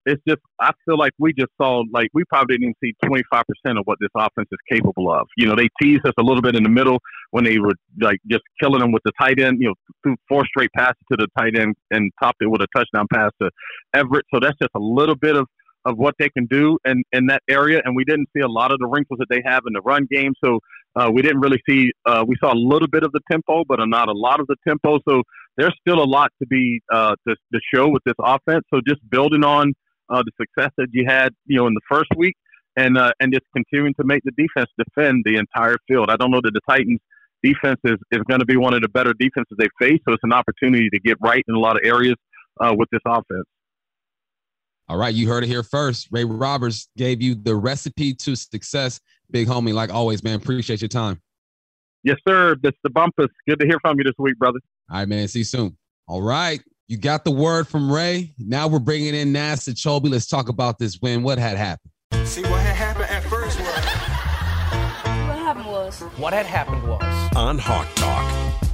it's 0.07 0.21
just 0.25 0.39
I 0.59 0.71
feel 0.85 0.97
like 0.97 1.11
we 1.19 1.33
just 1.33 1.51
saw 1.61 1.83
like 1.91 2.07
we 2.13 2.23
probably 2.25 2.57
didn't 2.57 2.77
see 2.81 2.93
25 3.05 3.43
percent 3.45 3.77
of 3.77 3.85
what 3.85 3.97
this 3.99 4.09
offense 4.15 4.47
is 4.51 4.59
capable 4.71 5.11
of. 5.11 5.27
You 5.35 5.47
know, 5.47 5.55
they 5.55 5.67
teased 5.81 6.05
us 6.05 6.13
a 6.17 6.23
little 6.23 6.41
bit 6.41 6.55
in 6.55 6.63
the 6.63 6.69
middle 6.69 6.99
when 7.31 7.43
they 7.43 7.59
were 7.59 7.73
like 7.99 8.19
just 8.31 8.43
killing 8.59 8.79
them 8.79 8.93
with 8.93 9.03
the 9.03 9.11
tight 9.19 9.39
end. 9.39 9.57
You 9.59 9.69
know, 9.69 9.73
threw 10.03 10.15
four 10.29 10.45
straight 10.45 10.71
passes 10.75 11.01
to 11.11 11.17
the 11.17 11.27
tight 11.37 11.59
end 11.59 11.75
and 11.91 12.09
topped 12.23 12.41
it 12.41 12.47
with 12.47 12.61
a 12.61 12.67
touchdown 12.75 13.05
pass 13.13 13.31
to 13.41 13.49
Everett. 13.93 14.25
So 14.33 14.39
that's 14.41 14.57
just 14.61 14.71
a 14.75 14.79
little 14.79 15.15
bit 15.15 15.35
of 15.35 15.45
of 15.87 15.97
what 15.97 16.15
they 16.19 16.29
can 16.29 16.45
do 16.47 16.77
in, 16.85 17.01
in 17.13 17.27
that 17.27 17.41
area. 17.49 17.81
And 17.85 17.95
we 17.95 18.03
didn't 18.03 18.27
see 18.35 18.41
a 18.41 18.47
lot 18.47 18.73
of 18.73 18.79
the 18.79 18.87
wrinkles 18.87 19.19
that 19.19 19.27
they 19.29 19.41
have 19.45 19.63
in 19.65 19.73
the 19.73 19.81
run 19.81 20.05
game. 20.11 20.33
So 20.43 20.59
uh, 20.97 21.09
we 21.11 21.21
didn't 21.21 21.39
really 21.39 21.61
see, 21.69 21.91
uh, 22.05 22.23
we 22.27 22.35
saw 22.39 22.53
a 22.53 22.55
little 22.55 22.87
bit 22.87 23.03
of 23.03 23.11
the 23.11 23.19
tempo, 23.31 23.63
but 23.67 23.79
not 23.85 24.07
a 24.09 24.13
lot 24.13 24.39
of 24.39 24.47
the 24.47 24.55
tempo. 24.67 24.99
So 25.07 25.21
there's 25.55 25.75
still 25.79 26.01
a 26.01 26.05
lot 26.05 26.31
to 26.41 26.47
be, 26.47 26.81
uh, 26.91 27.15
to, 27.27 27.35
to 27.53 27.59
show 27.73 27.87
with 27.87 28.03
this 28.05 28.15
offense. 28.19 28.63
So 28.73 28.81
just 28.87 29.07
building 29.09 29.43
on 29.43 29.73
uh, 30.09 30.23
the 30.23 30.31
success 30.41 30.71
that 30.77 30.87
you 30.93 31.05
had, 31.07 31.33
you 31.45 31.57
know, 31.57 31.67
in 31.67 31.73
the 31.73 31.81
first 31.89 32.09
week 32.17 32.35
and, 32.75 32.97
uh, 32.97 33.11
and 33.19 33.31
just 33.31 33.45
continuing 33.55 33.93
to 33.99 34.05
make 34.05 34.23
the 34.23 34.31
defense 34.31 34.69
defend 34.77 35.23
the 35.25 35.35
entire 35.35 35.77
field. 35.87 36.09
I 36.09 36.15
don't 36.15 36.31
know 36.31 36.41
that 36.41 36.53
the 36.53 36.61
Titans 36.67 36.99
defense 37.43 37.79
is, 37.83 37.97
is 38.11 38.21
going 38.27 38.39
to 38.39 38.45
be 38.45 38.57
one 38.57 38.73
of 38.73 38.81
the 38.81 38.89
better 38.89 39.13
defenses 39.13 39.55
they 39.59 39.67
face. 39.79 39.99
So 40.07 40.13
it's 40.13 40.23
an 40.23 40.33
opportunity 40.33 40.89
to 40.89 40.99
get 40.99 41.17
right 41.21 41.43
in 41.47 41.53
a 41.55 41.59
lot 41.59 41.75
of 41.75 41.83
areas 41.83 42.15
uh, 42.59 42.73
with 42.75 42.89
this 42.91 43.01
offense. 43.05 43.45
All 44.89 44.97
right, 44.97 45.13
you 45.13 45.27
heard 45.27 45.43
it 45.43 45.47
here 45.47 45.63
first. 45.63 46.07
Ray 46.11 46.23
Roberts 46.23 46.87
gave 46.95 47.21
you 47.21 47.35
the 47.35 47.55
recipe 47.55 48.13
to 48.13 48.35
success. 48.37 49.01
Big 49.29 49.47
homie, 49.47 49.73
like 49.73 49.91
always, 49.91 50.23
man. 50.23 50.35
Appreciate 50.35 50.81
your 50.81 50.87
time. 50.87 51.21
Yes, 52.03 52.17
sir. 52.27 52.55
This 52.61 52.73
the 52.83 52.89
bumpus. 52.89 53.27
Good 53.47 53.59
to 53.59 53.65
hear 53.65 53.79
from 53.81 53.97
you 53.97 54.03
this 54.03 54.13
week, 54.17 54.37
brother. 54.37 54.59
All 54.89 54.99
right, 54.99 55.07
man. 55.07 55.27
See 55.27 55.39
you 55.39 55.45
soon. 55.45 55.77
All 56.07 56.21
right. 56.21 56.61
You 56.87 56.97
got 56.97 57.25
the 57.25 57.31
word 57.31 57.67
from 57.67 57.91
Ray. 57.91 58.33
Now 58.37 58.69
we're 58.69 58.79
bringing 58.79 59.13
in 59.13 59.33
Nas 59.33 59.65
Chobe. 59.65 60.09
Let's 60.09 60.25
talk 60.25 60.47
about 60.47 60.79
this 60.79 60.99
win. 61.01 61.21
What 61.21 61.37
had 61.37 61.57
happened? 61.57 61.91
See 62.25 62.43
what 62.43 62.61
had 62.61 62.75
happened 62.75 63.09
at 63.09 63.23
first 63.23 63.59
was 63.59 63.67
What 65.27 65.37
happened 65.37 65.67
was 65.67 65.99
what 66.17 66.33
had 66.33 66.45
happened 66.45 66.87
was 66.87 67.35
on 67.35 67.57
Hawk 67.57 67.87
Talk. 67.95 68.66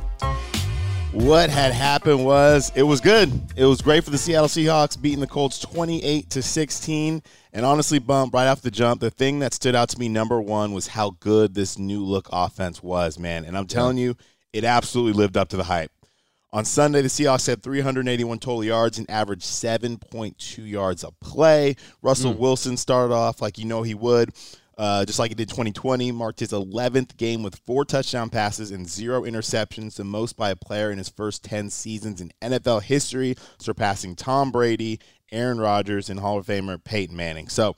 What 1.14 1.52
had 1.52 1.74
happened 1.74 2.26
was 2.26 2.72
it 2.74 2.82
was 2.82 3.00
good. 3.00 3.32
It 3.56 3.66
was 3.66 3.84
great 3.84 4.04
for 4.04 4.10
the 4.10 4.18
Seattle 4.18 4.48
Seahawks 4.48 5.00
beating 5.00 5.20
the 5.20 5.28
Colts 5.28 5.60
28 5.60 6.28
to 6.32 6.42
16. 6.42 7.22
And 7.54 7.66
honestly, 7.66 8.00
bump 8.00 8.34
right 8.34 8.48
off 8.48 8.64
the 8.64 8.72
jump, 8.72 9.00
the 9.00 9.12
thing 9.12 9.38
that 9.38 9.54
stood 9.54 9.76
out 9.76 9.90
to 9.90 10.00
me 10.00 10.10
number 10.10 10.42
one 10.42 10.74
was 10.74 10.88
how 10.88 11.12
good 11.20 11.54
this 11.54 11.78
new 11.78 12.04
look 12.04 12.28
offense 12.34 12.82
was, 12.82 13.20
man. 13.20 13.46
And 13.46 13.56
I'm 13.56 13.68
telling 13.68 14.00
you, 14.00 14.18
it 14.54 14.64
absolutely 14.64 15.14
lived 15.14 15.38
up 15.38 15.50
to 15.50 15.58
the 15.58 15.66
hype. 15.66 15.92
On 16.52 16.66
Sunday, 16.66 17.04
the 17.04 17.10
Seahawks 17.10 17.46
had 17.46 17.62
381 17.62 18.40
total 18.40 18.64
yards 18.64 18.98
and 18.98 19.08
averaged 19.08 19.44
7.2 19.44 20.68
yards 20.68 21.04
a 21.04 21.12
play. 21.12 21.76
Russell 22.02 22.34
mm. 22.34 22.40
Wilson 22.40 22.76
started 22.76 23.14
off 23.14 23.40
like 23.40 23.60
you 23.60 23.66
know 23.66 23.84
he 23.84 23.94
would. 23.94 24.32
Uh, 24.78 25.06
just 25.06 25.20
like 25.20 25.32
he 25.32 25.36
did 25.36 25.50
2020, 25.50 26.12
marked 26.12 26.40
his 26.40 26.52
11th 26.52 27.18
game 27.18 27.44
with 27.44 27.62
four 27.66 27.86
touchdown 27.86 28.30
passes 28.30 28.72
and 28.72 28.90
zero 28.90 29.22
interceptions, 29.22 29.96
the 29.96 30.04
most 30.04 30.36
by 30.36 30.50
a 30.50 30.56
player 30.56 30.92
in 30.92 30.98
his 30.98 31.10
first 31.10 31.44
10 31.44 31.70
seasons 31.70 32.22
in 32.22 32.32
NFL 32.42 32.84
history, 32.84 33.36
surpassing 33.60 34.16
Tom 34.16 34.52
Brady, 34.52 35.00
Aaron 35.32 35.60
Rodgers, 35.60 36.10
and 36.10 36.20
Hall 36.20 36.38
of 36.38 36.46
Famer 36.46 36.84
Peyton 36.84 37.16
Manning. 37.16 37.50
So, 37.50 37.76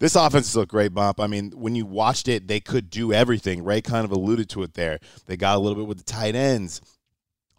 this 0.00 0.14
offense 0.14 0.48
is 0.48 0.56
a 0.56 0.64
great, 0.64 0.94
Bump. 0.94 1.18
I 1.18 1.26
mean, 1.26 1.50
when 1.50 1.74
you 1.74 1.84
watched 1.84 2.28
it, 2.28 2.46
they 2.46 2.60
could 2.60 2.88
do 2.88 3.12
everything. 3.12 3.64
Ray 3.64 3.80
kind 3.80 4.04
of 4.04 4.12
alluded 4.12 4.48
to 4.50 4.62
it 4.62 4.74
there. 4.74 5.00
They 5.26 5.36
got 5.36 5.56
a 5.56 5.58
little 5.58 5.76
bit 5.76 5.88
with 5.88 5.98
the 5.98 6.04
tight 6.04 6.36
ends, 6.36 6.80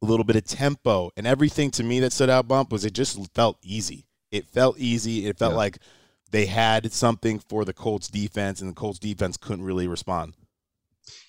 a 0.02 0.06
little 0.06 0.24
bit 0.24 0.38
of 0.38 0.46
tempo, 0.46 1.12
and 1.18 1.28
everything 1.28 1.70
to 1.72 1.84
me 1.84 2.00
that 2.00 2.14
stood 2.14 2.30
out, 2.30 2.48
Bump, 2.48 2.72
was 2.72 2.86
it 2.86 2.94
just 2.94 3.20
felt 3.36 3.58
easy. 3.62 4.06
It 4.32 4.46
felt 4.46 4.78
easy. 4.78 5.26
It 5.26 5.38
felt 5.38 5.54
yeah. 5.54 5.58
like 5.58 5.78
they 6.32 6.46
had 6.46 6.92
something 6.92 7.40
for 7.40 7.66
the 7.66 7.74
Colts 7.74 8.08
defense, 8.08 8.62
and 8.62 8.70
the 8.70 8.76
Colts 8.76 9.00
defense 9.00 9.38
couldn't 9.38 9.66
really 9.66 9.88
respond. 9.88 10.36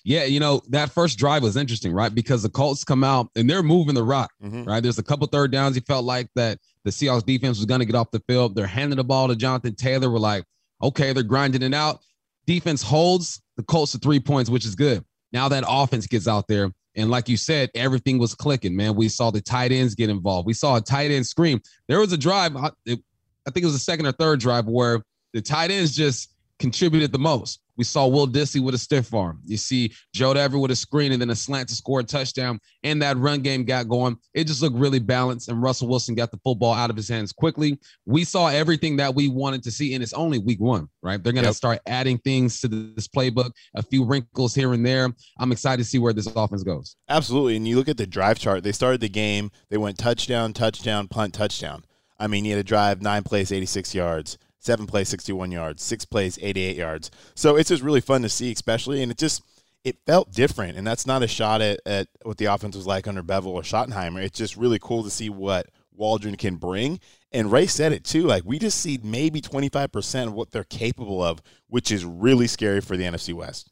Yeah, 0.03 0.25
you 0.25 0.39
know, 0.39 0.61
that 0.69 0.91
first 0.91 1.17
drive 1.17 1.43
was 1.43 1.57
interesting, 1.57 1.93
right? 1.93 2.13
Because 2.13 2.43
the 2.43 2.49
Colts 2.49 2.83
come 2.83 3.03
out 3.03 3.29
and 3.35 3.49
they're 3.49 3.63
moving 3.63 3.95
the 3.95 4.03
rock, 4.03 4.31
mm-hmm. 4.43 4.63
right? 4.63 4.81
There's 4.81 4.99
a 4.99 5.03
couple 5.03 5.27
third 5.27 5.51
downs. 5.51 5.75
He 5.75 5.81
felt 5.81 6.05
like 6.05 6.27
that 6.35 6.59
the 6.83 6.91
Seahawks 6.91 7.25
defense 7.25 7.57
was 7.57 7.65
going 7.65 7.79
to 7.79 7.85
get 7.85 7.95
off 7.95 8.11
the 8.11 8.21
field. 8.27 8.55
They're 8.55 8.67
handing 8.67 8.97
the 8.97 9.03
ball 9.03 9.27
to 9.27 9.35
Jonathan 9.35 9.75
Taylor. 9.75 10.09
We're 10.09 10.19
like, 10.19 10.43
okay, 10.81 11.13
they're 11.13 11.23
grinding 11.23 11.61
it 11.61 11.73
out. 11.73 11.99
Defense 12.45 12.81
holds 12.81 13.41
the 13.57 13.63
Colts 13.63 13.91
to 13.93 13.97
three 13.99 14.19
points, 14.19 14.49
which 14.49 14.65
is 14.65 14.75
good. 14.75 15.03
Now 15.31 15.47
that 15.49 15.63
offense 15.67 16.07
gets 16.07 16.27
out 16.27 16.47
there. 16.47 16.71
And 16.95 17.09
like 17.09 17.29
you 17.29 17.37
said, 17.37 17.69
everything 17.73 18.19
was 18.19 18.35
clicking, 18.35 18.75
man. 18.75 18.95
We 18.95 19.07
saw 19.07 19.31
the 19.31 19.41
tight 19.41 19.71
ends 19.71 19.95
get 19.95 20.09
involved. 20.09 20.45
We 20.45 20.53
saw 20.53 20.75
a 20.75 20.81
tight 20.81 21.11
end 21.11 21.25
scream. 21.25 21.61
There 21.87 21.99
was 21.99 22.11
a 22.11 22.17
drive, 22.17 22.55
it, 22.85 22.99
I 23.47 23.51
think 23.51 23.63
it 23.63 23.67
was 23.67 23.73
the 23.73 23.79
second 23.79 24.05
or 24.05 24.11
third 24.11 24.39
drive, 24.39 24.67
where 24.67 25.01
the 25.33 25.41
tight 25.41 25.71
ends 25.71 25.95
just 25.95 26.33
contributed 26.59 27.11
the 27.11 27.19
most. 27.19 27.59
We 27.77 27.85
saw 27.85 28.05
Will 28.05 28.27
Dissly 28.27 28.61
with 28.61 28.75
a 28.75 28.77
stiff 28.77 29.11
arm. 29.11 29.39
You 29.43 29.57
see 29.57 29.91
Joe 30.13 30.35
Dever 30.35 30.59
with 30.59 30.69
a 30.69 30.75
screen 30.75 31.13
and 31.13 31.19
then 31.19 31.31
a 31.31 31.35
slant 31.35 31.69
to 31.69 31.75
score 31.75 32.01
a 32.01 32.03
touchdown. 32.03 32.59
And 32.83 33.01
that 33.01 33.17
run 33.17 33.39
game 33.41 33.65
got 33.65 33.87
going. 33.87 34.17
It 34.35 34.45
just 34.45 34.61
looked 34.61 34.75
really 34.75 34.99
balanced. 34.99 35.49
And 35.49 35.59
Russell 35.59 35.87
Wilson 35.87 36.13
got 36.13 36.29
the 36.29 36.37
football 36.43 36.73
out 36.73 36.91
of 36.91 36.95
his 36.95 37.09
hands 37.09 37.31
quickly. 37.31 37.79
We 38.05 38.23
saw 38.23 38.49
everything 38.49 38.97
that 38.97 39.15
we 39.15 39.29
wanted 39.29 39.63
to 39.63 39.71
see. 39.71 39.95
And 39.95 40.03
it's 40.03 40.13
only 40.13 40.37
week 40.37 40.59
one, 40.59 40.89
right? 41.01 41.23
They're 41.23 41.33
going 41.33 41.43
to 41.43 41.49
yep. 41.49 41.55
start 41.55 41.79
adding 41.87 42.19
things 42.19 42.61
to 42.61 42.67
this 42.67 43.07
playbook, 43.07 43.51
a 43.73 43.81
few 43.81 44.05
wrinkles 44.05 44.53
here 44.53 44.73
and 44.73 44.85
there. 44.85 45.09
I'm 45.39 45.51
excited 45.51 45.81
to 45.81 45.89
see 45.89 45.97
where 45.97 46.13
this 46.13 46.27
offense 46.27 46.61
goes. 46.61 46.97
Absolutely. 47.09 47.55
And 47.55 47.67
you 47.67 47.77
look 47.77 47.89
at 47.89 47.97
the 47.97 48.05
drive 48.05 48.37
chart, 48.37 48.63
they 48.63 48.73
started 48.73 49.01
the 49.01 49.09
game, 49.09 49.49
they 49.69 49.77
went 49.77 49.97
touchdown, 49.97 50.53
touchdown, 50.53 51.07
punt, 51.07 51.33
touchdown. 51.33 51.83
I 52.21 52.27
mean, 52.27 52.45
he 52.45 52.51
had 52.51 52.57
to 52.57 52.63
drive 52.63 53.01
nine 53.01 53.23
plays, 53.23 53.51
86 53.51 53.93
yards 53.95 54.37
seven 54.61 54.85
plays, 54.85 55.09
61 55.09 55.51
yards, 55.51 55.83
six 55.83 56.05
plays, 56.05 56.39
88 56.41 56.77
yards. 56.77 57.11
So 57.35 57.57
it's 57.57 57.69
just 57.69 57.83
really 57.83 57.99
fun 57.99 58.21
to 58.21 58.29
see, 58.29 58.51
especially, 58.51 59.01
and 59.01 59.11
it 59.11 59.17
just 59.17 59.43
it 59.83 59.97
felt 60.05 60.31
different. 60.31 60.77
And 60.77 60.85
that's 60.85 61.07
not 61.07 61.23
a 61.23 61.27
shot 61.27 61.61
at, 61.61 61.79
at 61.85 62.07
what 62.21 62.37
the 62.37 62.45
offense 62.45 62.75
was 62.75 62.87
like 62.87 63.07
under 63.07 63.23
Bevell 63.23 63.47
or 63.47 63.63
Schottenheimer. 63.63 64.23
It's 64.23 64.37
just 64.37 64.55
really 64.55 64.79
cool 64.79 65.03
to 65.03 65.09
see 65.09 65.29
what 65.29 65.67
Waldron 65.91 66.35
can 66.35 66.55
bring. 66.55 66.99
And 67.31 67.51
Ray 67.51 67.65
said 67.65 67.91
it 67.91 68.03
too. 68.03 68.23
Like 68.23 68.43
we 68.45 68.59
just 68.59 68.79
see 68.79 68.99
maybe 69.03 69.41
25% 69.41 70.27
of 70.27 70.33
what 70.33 70.51
they're 70.51 70.63
capable 70.63 71.23
of, 71.23 71.41
which 71.67 71.91
is 71.91 72.05
really 72.05 72.47
scary 72.47 72.81
for 72.81 72.95
the 72.95 73.03
NFC 73.03 73.33
West. 73.33 73.71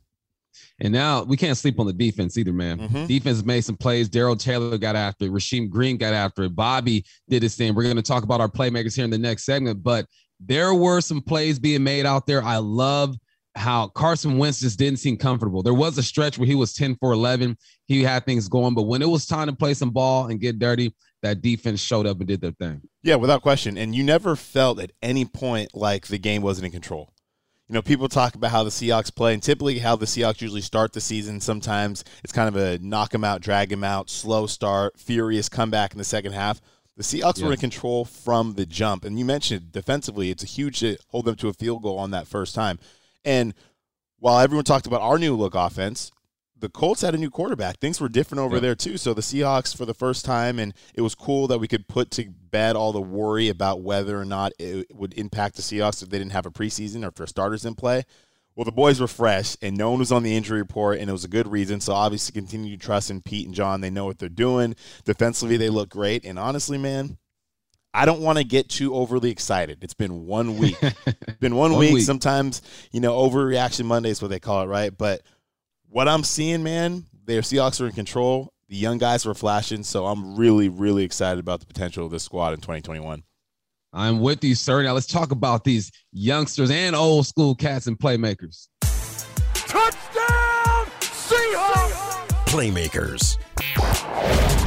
And 0.80 0.94
now 0.94 1.24
we 1.24 1.38
can't 1.38 1.58
sleep 1.58 1.80
on 1.80 1.86
the 1.86 1.94
defense 1.94 2.38
either, 2.38 2.54
man. 2.54 2.80
Mm-hmm. 2.80 3.06
Defense 3.06 3.44
made 3.44 3.62
some 3.62 3.78
plays. 3.78 4.10
Darrell 4.10 4.36
Taylor 4.36 4.78
got 4.78 4.96
after 4.96 5.26
it. 5.26 5.32
Rasheem 5.32 5.70
Green 5.70 5.98
got 5.98 6.14
after 6.14 6.44
it. 6.44 6.56
Bobby 6.56 7.06
did 7.28 7.44
his 7.44 7.56
thing. 7.56 7.76
We're 7.76 7.84
going 7.84 7.96
to 7.96 8.02
talk 8.02 8.24
about 8.24 8.42
our 8.42 8.50
playmakers 8.50 8.96
here 8.96 9.06
in 9.06 9.12
the 9.12 9.18
next 9.18 9.46
segment, 9.46 9.84
but 9.84 10.06
there 10.40 10.74
were 10.74 11.02
some 11.02 11.22
plays 11.22 11.60
being 11.60 11.84
made 11.84 12.06
out 12.06 12.26
there. 12.26 12.44
I 12.44 12.58
love 12.58 13.16
how 13.56 13.88
Carson 13.88 14.38
Wentz 14.38 14.62
just 14.62 14.80
didn't 14.80 15.00
seem 15.00 15.18
comfortable. 15.18 15.62
There 15.62 15.74
was 15.74 15.98
a 15.98 16.04
stretch 16.04 16.38
where 16.38 16.48
he 16.48 16.56
was 16.56 16.74
10 16.74 16.96
for 16.96 17.12
11. 17.12 17.58
He 17.88 18.04
had 18.04 18.26
things 18.26 18.48
going, 18.48 18.74
but 18.74 18.84
when 18.84 19.02
it 19.02 19.10
was 19.10 19.26
time 19.26 19.48
to 19.48 19.56
play 19.56 19.74
some 19.74 19.90
ball 19.90 20.28
and 20.28 20.40
get 20.40 20.60
dirty, 20.60 20.96
that 21.24 21.42
defense 21.42 21.82
showed 21.82 22.08
up 22.08 22.20
and 22.20 22.28
did 22.28 22.42
their 22.42 22.52
thing. 22.52 22.82
Yeah, 23.04 23.16
without 23.16 23.42
question. 23.42 23.78
And 23.78 23.94
you 23.94 24.04
never 24.04 24.36
felt 24.36 24.80
at 24.80 24.92
any 25.02 25.26
point 25.26 25.72
like 25.74 26.08
the 26.08 26.18
game 26.18 26.42
wasn't 26.42 26.68
in 26.68 26.72
control. 26.72 27.12
You 27.70 27.76
know, 27.76 27.84
people 27.84 28.10
talk 28.10 28.34
about 28.34 28.50
how 28.50 28.64
the 28.64 28.72
Seahawks 28.72 29.14
play, 29.14 29.32
and 29.32 29.44
typically 29.44 29.78
how 29.78 29.96
the 29.96 30.08
Seahawks 30.08 30.42
usually 30.42 30.62
start 30.62 30.92
the 30.92 31.00
season. 31.00 31.40
Sometimes 31.40 32.04
it's 32.24 32.34
kind 32.34 32.48
of 32.48 32.56
a 32.56 32.80
knock 32.80 33.12
them 33.12 33.24
out, 33.24 33.42
drag 33.42 33.70
them 33.70 33.84
out, 33.84 34.10
slow 34.10 34.48
start, 34.48 35.00
furious 35.00 35.50
comeback 35.50 35.92
in 35.92 36.00
the 36.00 36.04
second 36.04 36.32
half. 36.32 36.60
The 36.98 37.04
Seahawks 37.04 37.40
yeah. 37.40 37.46
were 37.46 37.54
in 37.54 37.60
control 37.60 38.06
from 38.06 38.56
the 38.56 38.66
jump. 38.66 39.06
And 39.06 39.20
you 39.20 39.24
mentioned 39.24 39.72
defensively, 39.72 40.32
it's 40.32 40.44
a 40.44 40.48
huge 40.48 40.80
to 40.80 40.98
hold 41.10 41.26
them 41.26 41.36
to 41.36 41.48
a 41.48 41.54
field 41.54 41.84
goal 41.84 42.00
on 42.00 42.10
that 42.10 42.28
first 42.28 42.56
time. 42.56 42.80
And 43.24 43.54
while 44.18 44.40
everyone 44.40 44.66
talked 44.66 44.88
about 44.88 45.02
our 45.02 45.20
new 45.20 45.36
look 45.36 45.54
offense, 45.54 46.12
the 46.58 46.70
Colts 46.70 47.02
had 47.02 47.14
a 47.14 47.20
new 47.20 47.30
quarterback. 47.30 47.78
Things 47.78 48.02
were 48.02 48.10
different 48.10 48.42
over 48.42 48.56
yeah. 48.56 48.62
there 48.62 48.76
too. 48.76 48.98
So 48.98 49.14
the 49.14 49.22
Seahawks 49.22 49.78
for 49.78 49.86
the 49.86 49.94
first 49.94 50.26
time, 50.26 50.58
and 50.58 50.74
it 50.96 51.02
was 51.02 51.14
cool 51.14 51.48
that 51.48 51.60
we 51.60 51.68
could 51.68 51.88
put 51.88 52.10
to 52.12 52.34
bed 52.52 52.76
all 52.76 52.92
the 52.92 53.02
worry 53.02 53.50
about 53.50 53.82
whether 53.82 54.20
or 54.20 54.26
not 54.26 54.54
it 54.60 54.94
would 54.96 55.14
impact 55.14 55.56
the 55.56 55.62
Seahawks 55.62 56.04
if 56.04 56.10
they 56.10 56.18
didn't 56.18 56.32
have 56.32 56.46
a 56.46 56.52
preseason 56.52 57.04
or 57.04 57.10
if 57.10 57.16
their 57.16 57.28
starters 57.28 57.66
in 57.66 57.76
play. 57.76 58.04
Well, 58.56 58.66
the 58.66 58.72
boys 58.72 59.00
were 59.00 59.08
fresh, 59.08 59.56
and 59.62 59.78
no 59.78 59.92
one 59.92 60.00
was 60.00 60.12
on 60.12 60.24
the 60.24 60.36
injury 60.36 60.60
report, 60.60 61.00
and 61.00 61.10
it 61.10 61.14
was 61.14 61.24
a 61.24 61.30
good 61.30 61.48
reason. 61.48 61.80
So 61.80 61.94
obviously, 61.94 62.34
continue 62.34 62.76
to 62.76 62.84
trust 62.84 63.10
in 63.10 63.22
Pete 63.22 63.46
and 63.46 63.56
John. 63.56 63.80
They 63.80 63.90
know 63.90 64.06
what 64.06 64.20
they're 64.20 64.28
doing. 64.28 64.76
Defensively, 65.06 65.56
they 65.56 65.70
look 65.70 65.88
great. 65.90 66.26
And 66.26 66.38
honestly, 66.38 66.78
man, 66.78 67.18
I 67.94 68.06
don't 68.06 68.22
want 68.22 68.38
to 68.38 68.44
get 68.44 68.68
too 68.68 68.94
overly 68.94 69.32
excited. 69.32 69.84
It's 69.84 69.94
been 69.94 70.26
one 70.26 70.58
week. 70.58 70.78
been 71.40 71.56
one, 71.56 71.72
one 71.72 71.80
week. 71.80 71.94
week. 71.94 72.04
Sometimes, 72.04 72.62
you 72.92 73.00
know, 73.00 73.18
overreaction 73.18 73.86
Monday 73.86 74.10
is 74.10 74.22
what 74.22 74.30
they 74.30 74.40
call 74.40 74.64
it, 74.64 74.68
right? 74.68 74.96
But 74.96 75.22
what 75.88 76.10
I'm 76.10 76.24
seeing, 76.24 76.62
man, 76.62 77.06
their 77.26 77.42
Seahawks 77.42 77.80
are 77.82 77.88
in 77.88 77.94
control. 77.94 78.54
The 78.70 78.78
young 78.78 79.00
guys 79.00 79.26
were 79.26 79.34
flashing, 79.34 79.82
so 79.82 80.06
I'm 80.06 80.36
really, 80.36 80.70
really 80.70 81.04
excited 81.04 81.40
about 81.40 81.60
the 81.60 81.66
potential 81.66 82.06
of 82.06 82.12
this 82.12 82.22
squad 82.22 82.54
in 82.54 82.60
2021. 82.60 83.24
I'm 83.94 84.20
with 84.20 84.44
you, 84.44 84.54
sir. 84.54 84.84
Now 84.84 84.94
let's 84.94 85.08
talk 85.08 85.32
about 85.32 85.64
these 85.64 85.92
youngsters 86.12 86.70
and 86.70 86.96
old 86.96 87.26
school 87.26 87.56
cats 87.56 87.88
and 87.88 87.98
playmakers. 87.98 88.68
Touchdown, 89.56 90.86
Seahawks! 91.00 92.28
Playmakers. 92.46 93.40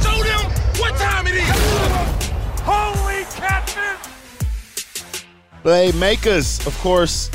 Show 0.03 0.23
them 0.23 0.51
what 0.81 0.95
time 0.97 1.25
it 1.27 1.35
is. 1.35 2.29
Holy 2.65 3.23
catfish! 3.23 4.11
Playmakers, 5.63 6.67
of 6.67 6.77
course, 6.79 7.29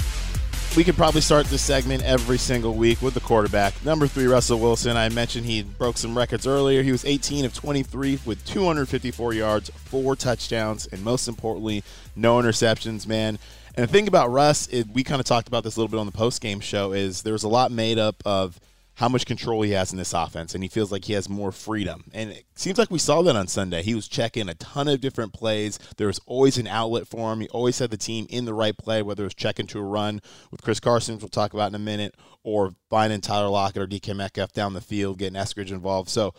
we 0.77 0.85
could 0.85 0.97
probably 0.97 1.21
start 1.21 1.47
this 1.47 1.63
segment 1.63 2.03
every 2.05 2.39
single 2.39 2.75
week 2.75 3.03
with 3.03 3.15
the 3.15 3.21
quarterback. 3.21 3.85
Number 3.85 4.07
three, 4.07 4.27
Russell 4.27 4.59
Wilson. 4.59 4.97
I 4.97 5.09
mentioned 5.09 5.47
he 5.47 5.63
broke 5.63 5.97
some 5.97 6.17
records 6.17 6.47
earlier. 6.47 6.83
He 6.83 6.93
was 6.93 7.05
18 7.05 7.45
of 7.45 7.55
23 7.55 8.21
with 8.25 8.45
254 8.45 9.35
yards, 9.35 9.71
four 9.71 10.15
touchdowns, 10.15 10.87
and 10.87 11.03
most 11.03 11.27
importantly, 11.27 11.83
no 12.15 12.39
interceptions, 12.39 13.07
man. 13.07 13.39
And 13.75 13.89
the 13.89 13.93
thing 13.93 14.09
about 14.09 14.31
Russ, 14.31 14.67
it, 14.69 14.89
we 14.89 15.05
kind 15.05 15.21
of 15.21 15.27
talked 15.27 15.49
about 15.49 15.65
this 15.65 15.77
a 15.77 15.81
little 15.81 15.91
bit 15.91 16.01
on 16.01 16.07
the 16.07 16.13
post 16.13 16.41
game 16.41 16.61
show, 16.61 16.93
is 16.93 17.23
there's 17.23 17.45
a 17.45 17.49
lot 17.49 17.71
made 17.73 17.99
up 17.99 18.17
of 18.25 18.61
how 18.99 19.09
much 19.09 19.27
control 19.27 19.63
he 19.63 19.71
has 19.71 19.93
in 19.93 19.97
this 19.97 20.13
offense, 20.13 20.57
and 20.57 20.65
he 20.65 20.69
feels 20.69 20.91
like 20.91 21.05
he 21.05 21.13
has 21.13 21.29
more 21.29 21.53
freedom. 21.53 22.03
And 22.13 22.33
it 22.33 22.47
seems 22.57 22.79
like 22.79 22.91
we 22.91 22.99
saw 22.99 23.23
that 23.23 23.37
on 23.37 23.47
Sunday. 23.47 23.81
He 23.85 23.95
was 23.95 24.09
checking 24.09 24.49
a 24.49 24.57
ton 24.57 24.89
of 24.89 25.01
different 25.01 25.33
plays. 25.33 25.79
There 25.99 26.09
was 26.09 26.21
always 26.27 26.59
an 26.59 26.67
outlet 26.67 27.07
for 27.07 27.33
him. 27.33 27.39
He 27.41 27.49
always 27.51 27.79
had 27.79 27.93
the 27.93 27.97
team 27.97 28.27
in 28.29 28.45
the 28.45 28.55
right 28.55 28.77
play, 28.77 29.03
whether 29.03 29.23
it 29.23 29.27
was 29.27 29.35
checking 29.35 29.69
to 29.69 29.79
a 29.79 29.85
run 29.85 30.21
with 30.51 30.63
Chris 30.63 30.81
Carson, 30.81 31.15
which 31.15 31.23
we'll 31.23 31.29
talk 31.29 31.55
about 31.55 31.69
in 31.69 31.77
a 31.77 31.79
minute, 31.79 32.17
or 32.43 32.75
finding 32.91 33.21
Tyler 33.21 33.49
Lockett 33.49 33.83
or 33.83 33.87
DK 33.87 34.17
Metcalf 34.17 34.51
down 34.51 34.75
the 34.75 34.81
field, 34.81 35.19
getting 35.19 35.41
Eskridge 35.41 35.71
involved. 35.71 36.09
So 36.09 36.35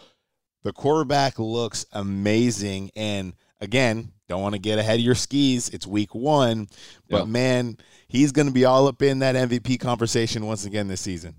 the 0.64 0.74
quarterback 0.74 1.40
looks 1.40 1.86
amazing. 1.94 2.92
And 2.94 3.36
again, 3.62 4.12
don't 4.28 4.42
want 4.42 4.56
to 4.56 4.60
get 4.60 4.80
ahead 4.80 5.00
of 5.00 5.06
your 5.06 5.16
skis. 5.16 5.70
It's 5.70 5.88
week 5.88 6.14
one, 6.14 6.68
but 7.10 7.20
yep. 7.20 7.28
man, 7.30 7.78
he's 8.10 8.34
going 8.34 8.48
to 8.48 8.54
be 8.54 8.66
all 8.66 8.86
up 8.90 9.02
in 9.02 9.20
that 9.20 9.36
MVP 9.36 9.80
conversation 9.80 10.46
once 10.46 10.66
again 10.66 10.90
this 10.90 11.00
season 11.00 11.36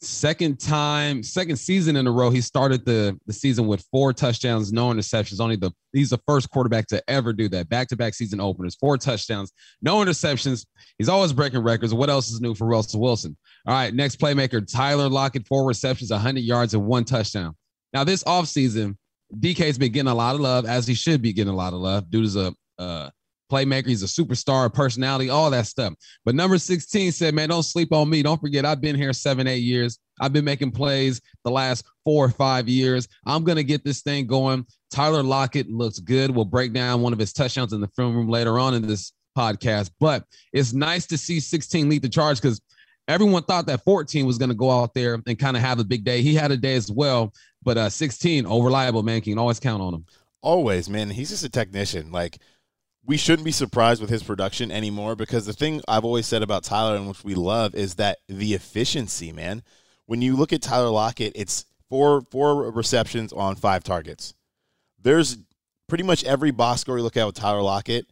second 0.00 0.60
time, 0.60 1.22
second 1.22 1.56
season 1.56 1.96
in 1.96 2.06
a 2.06 2.10
row, 2.10 2.30
he 2.30 2.40
started 2.40 2.84
the, 2.84 3.18
the 3.26 3.32
season 3.32 3.66
with 3.66 3.84
four 3.90 4.12
touchdowns, 4.12 4.72
no 4.72 4.90
interceptions. 4.90 5.40
Only 5.40 5.56
the 5.56 5.72
he's 5.92 6.10
the 6.10 6.20
first 6.26 6.50
quarterback 6.50 6.86
to 6.88 7.02
ever 7.08 7.32
do 7.32 7.48
that. 7.48 7.68
Back 7.68 7.88
to 7.88 7.96
back 7.96 8.14
season 8.14 8.40
openers, 8.40 8.76
four 8.76 8.96
touchdowns, 8.96 9.52
no 9.82 9.96
interceptions. 9.96 10.66
He's 10.98 11.08
always 11.08 11.32
breaking 11.32 11.62
records. 11.62 11.92
What 11.92 12.10
else 12.10 12.30
is 12.30 12.40
new 12.40 12.54
for 12.54 12.66
Russell 12.66 13.00
Wilson? 13.00 13.36
All 13.66 13.74
right, 13.74 13.92
next 13.92 14.20
playmaker, 14.20 14.64
Tyler 14.70 15.08
Lockett, 15.08 15.46
four 15.46 15.66
receptions, 15.66 16.10
100 16.10 16.40
yards, 16.40 16.74
and 16.74 16.84
one 16.84 17.04
touchdown. 17.04 17.54
Now, 17.92 18.04
this 18.04 18.22
offseason, 18.24 18.96
DK's 19.40 19.78
been 19.78 19.92
getting 19.92 20.10
a 20.10 20.14
lot 20.14 20.34
of 20.34 20.40
love, 20.40 20.66
as 20.66 20.86
he 20.86 20.94
should 20.94 21.22
be 21.22 21.32
getting 21.32 21.52
a 21.52 21.56
lot 21.56 21.72
of 21.72 21.80
love. 21.80 22.10
Dude 22.10 22.24
is 22.24 22.36
a 22.36 22.54
uh, 22.78 23.10
playmaker. 23.50 23.86
He's 23.86 24.02
a 24.02 24.06
superstar, 24.06 24.72
personality, 24.72 25.30
all 25.30 25.50
that 25.50 25.66
stuff. 25.66 25.94
But 26.24 26.34
number 26.34 26.58
16 26.58 27.12
said, 27.12 27.34
man, 27.34 27.48
don't 27.48 27.62
sleep 27.62 27.92
on 27.92 28.08
me. 28.08 28.22
Don't 28.22 28.40
forget, 28.40 28.64
I've 28.64 28.80
been 28.80 28.96
here 28.96 29.12
seven, 29.12 29.46
eight 29.46 29.62
years. 29.62 29.98
I've 30.20 30.32
been 30.32 30.44
making 30.44 30.72
plays 30.72 31.20
the 31.44 31.50
last 31.50 31.84
four 32.04 32.24
or 32.24 32.30
five 32.30 32.68
years. 32.68 33.08
I'm 33.26 33.44
going 33.44 33.56
to 33.56 33.64
get 33.64 33.84
this 33.84 34.02
thing 34.02 34.26
going. 34.26 34.66
Tyler 34.90 35.22
Lockett 35.22 35.70
looks 35.70 35.98
good. 35.98 36.30
We'll 36.30 36.44
break 36.44 36.72
down 36.72 37.02
one 37.02 37.12
of 37.12 37.18
his 37.18 37.32
touchdowns 37.32 37.72
in 37.72 37.80
the 37.80 37.88
film 37.88 38.16
room 38.16 38.28
later 38.28 38.58
on 38.58 38.74
in 38.74 38.86
this 38.86 39.12
podcast. 39.36 39.90
But 40.00 40.24
it's 40.52 40.72
nice 40.72 41.06
to 41.06 41.18
see 41.18 41.40
16 41.40 41.88
lead 41.88 42.02
the 42.02 42.08
charge 42.08 42.40
because 42.40 42.60
everyone 43.06 43.42
thought 43.44 43.66
that 43.66 43.84
14 43.84 44.26
was 44.26 44.38
going 44.38 44.50
to 44.50 44.54
go 44.54 44.70
out 44.70 44.94
there 44.94 45.20
and 45.26 45.38
kind 45.38 45.56
of 45.56 45.62
have 45.62 45.78
a 45.78 45.84
big 45.84 46.04
day. 46.04 46.22
He 46.22 46.34
had 46.34 46.50
a 46.50 46.56
day 46.56 46.74
as 46.74 46.90
well, 46.90 47.32
but 47.62 47.78
uh, 47.78 47.88
16, 47.90 48.46
oh, 48.46 48.62
reliable, 48.62 49.02
man. 49.02 49.20
Can 49.20 49.38
always 49.38 49.60
count 49.60 49.82
on 49.82 49.94
him. 49.94 50.06
Always, 50.42 50.88
man. 50.88 51.10
He's 51.10 51.30
just 51.30 51.44
a 51.44 51.48
technician. 51.48 52.12
Like, 52.12 52.38
we 53.04 53.16
shouldn't 53.16 53.44
be 53.44 53.52
surprised 53.52 54.00
with 54.00 54.10
his 54.10 54.22
production 54.22 54.70
anymore 54.70 55.16
because 55.16 55.46
the 55.46 55.52
thing 55.52 55.80
I've 55.88 56.04
always 56.04 56.26
said 56.26 56.42
about 56.42 56.64
Tyler 56.64 56.96
and 56.96 57.08
which 57.08 57.24
we 57.24 57.34
love 57.34 57.74
is 57.74 57.94
that 57.96 58.18
the 58.28 58.54
efficiency, 58.54 59.32
man. 59.32 59.62
When 60.06 60.22
you 60.22 60.36
look 60.36 60.52
at 60.52 60.62
Tyler 60.62 60.90
Lockett, 60.90 61.32
it's 61.34 61.64
four 61.88 62.22
four 62.30 62.70
receptions 62.70 63.32
on 63.32 63.56
five 63.56 63.82
targets. 63.84 64.34
There's 65.02 65.38
pretty 65.88 66.04
much 66.04 66.24
every 66.24 66.50
box 66.50 66.82
score 66.82 66.98
you 66.98 67.02
look 67.04 67.16
at 67.16 67.26
with 67.26 67.34
Tyler 67.34 67.62
Lockett, 67.62 68.06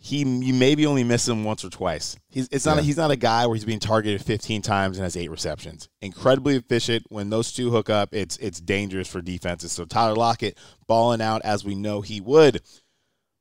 he 0.00 0.18
you 0.18 0.54
maybe 0.54 0.86
only 0.86 1.04
miss 1.04 1.26
him 1.26 1.44
once 1.44 1.64
or 1.64 1.70
twice. 1.70 2.16
He's 2.28 2.48
it's 2.52 2.64
not 2.64 2.76
Yeah. 2.76 2.82
a, 2.82 2.84
he's 2.84 2.96
not 2.96 3.10
a 3.10 3.16
guy 3.16 3.46
where 3.46 3.56
he's 3.56 3.64
being 3.64 3.80
targeted 3.80 4.22
15 4.24 4.62
times 4.62 4.96
and 4.96 5.02
has 5.04 5.16
eight 5.16 5.30
receptions. 5.30 5.88
Incredibly 6.00 6.56
efficient. 6.56 7.04
When 7.08 7.30
those 7.30 7.52
two 7.52 7.70
hook 7.70 7.90
up, 7.90 8.14
it's 8.14 8.36
it's 8.38 8.60
dangerous 8.60 9.08
for 9.08 9.20
defenses. 9.20 9.72
So 9.72 9.84
Tyler 9.84 10.14
Lockett 10.14 10.56
balling 10.86 11.20
out 11.20 11.42
as 11.44 11.64
we 11.64 11.74
know 11.74 12.00
he 12.00 12.20
would. 12.20 12.62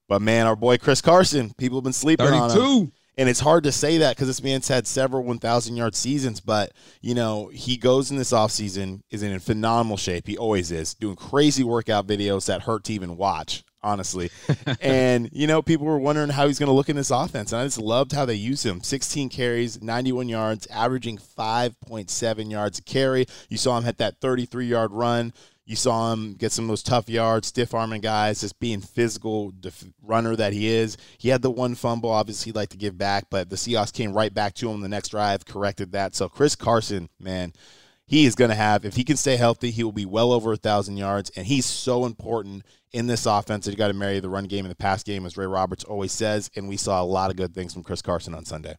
But 0.07 0.21
man, 0.21 0.47
our 0.47 0.55
boy 0.55 0.77
Chris 0.77 1.01
Carson, 1.01 1.51
people 1.57 1.77
have 1.79 1.83
been 1.83 1.93
sleeping 1.93 2.27
on 2.27 2.49
him. 2.51 2.57
32. 2.57 2.91
And 3.19 3.27
it's 3.27 3.39
hard 3.39 3.63
to 3.63 3.71
say 3.71 3.97
that 3.97 4.15
because 4.15 4.27
this 4.27 4.43
man's 4.43 4.67
had 4.67 4.85
several 4.85 5.23
1,000 5.23 5.75
yard 5.75 5.95
seasons, 5.95 6.39
but, 6.39 6.71
you 7.01 7.15
know, 7.15 7.47
he 7.47 7.75
goes 7.75 8.11
in 8.11 8.17
this 8.17 8.31
offseason, 8.31 9.01
is 9.09 9.23
in 9.23 9.37
phenomenal 9.39 9.97
shape. 9.97 10.27
He 10.27 10.37
always 10.37 10.71
is, 10.71 10.93
doing 10.93 11.15
crazy 11.15 11.63
workout 11.63 12.05
videos 12.05 12.45
that 12.45 12.61
hurt 12.61 12.83
to 12.85 12.93
even 12.93 13.17
watch, 13.17 13.63
honestly. 13.81 14.29
and, 14.81 15.29
you 15.33 15.47
know, 15.47 15.63
people 15.63 15.87
were 15.87 15.97
wondering 15.97 16.29
how 16.29 16.45
he's 16.45 16.59
going 16.59 16.67
to 16.67 16.73
look 16.73 16.89
in 16.89 16.95
this 16.95 17.09
offense. 17.09 17.51
And 17.51 17.61
I 17.61 17.65
just 17.65 17.79
loved 17.79 18.11
how 18.11 18.25
they 18.25 18.35
use 18.35 18.63
him 18.63 18.83
16 18.83 19.29
carries, 19.29 19.81
91 19.81 20.29
yards, 20.29 20.67
averaging 20.67 21.17
5.7 21.17 22.51
yards 22.51 22.77
a 22.77 22.83
carry. 22.83 23.25
You 23.49 23.57
saw 23.57 23.79
him 23.79 23.83
hit 23.83 23.97
that 23.97 24.21
33 24.21 24.67
yard 24.67 24.91
run. 24.91 25.33
You 25.67 25.75
saw 25.75 26.13
him 26.13 26.35
get 26.35 26.53
some 26.53 26.63
of 26.63 26.69
those 26.69 26.81
tough 26.81 27.09
yards, 27.09 27.49
stiff 27.49 27.73
arming 27.73 27.99
guys, 27.99 28.39
just 28.39 28.57
being 28.57 28.79
physical 28.79 29.51
def- 29.51 29.83
runner 30.01 30.33
that 30.37 30.53
he 30.53 30.67
is. 30.67 30.95
He 31.17 31.27
had 31.27 31.41
the 31.41 31.51
one 31.51 31.75
fumble, 31.75 32.09
obviously, 32.09 32.49
he'd 32.49 32.55
like 32.55 32.69
to 32.69 32.77
give 32.77 32.97
back, 32.97 33.25
but 33.29 33.49
the 33.49 33.57
Seahawks 33.57 33.91
came 33.91 34.13
right 34.13 34.33
back 34.33 34.53
to 34.55 34.71
him 34.71 34.79
the 34.79 34.87
next 34.87 35.09
drive, 35.09 35.45
corrected 35.45 35.91
that. 35.91 36.15
So 36.15 36.29
Chris 36.29 36.55
Carson, 36.55 37.09
man, 37.19 37.51
he 38.05 38.25
is 38.25 38.33
going 38.33 38.49
to 38.49 38.55
have, 38.55 38.85
if 38.85 38.95
he 38.95 39.03
can 39.03 39.17
stay 39.17 39.35
healthy, 39.35 39.69
he 39.69 39.83
will 39.83 39.91
be 39.91 40.05
well 40.05 40.31
over 40.31 40.53
a 40.53 40.57
thousand 40.57 40.95
yards, 40.95 41.31
and 41.35 41.45
he's 41.45 41.65
so 41.65 42.05
important 42.05 42.63
in 42.93 43.07
this 43.07 43.25
offense 43.25 43.65
that 43.65 43.71
you 43.71 43.77
got 43.77 43.89
to 43.89 43.93
marry 43.93 44.21
the 44.21 44.29
run 44.29 44.45
game 44.45 44.63
and 44.63 44.71
the 44.71 44.75
pass 44.75 45.03
game, 45.03 45.25
as 45.25 45.35
Ray 45.35 45.47
Roberts 45.47 45.83
always 45.83 46.13
says. 46.13 46.49
And 46.55 46.69
we 46.69 46.77
saw 46.77 47.01
a 47.01 47.03
lot 47.03 47.29
of 47.29 47.35
good 47.35 47.53
things 47.53 47.73
from 47.73 47.83
Chris 47.83 48.01
Carson 48.01 48.33
on 48.33 48.45
Sunday. 48.45 48.77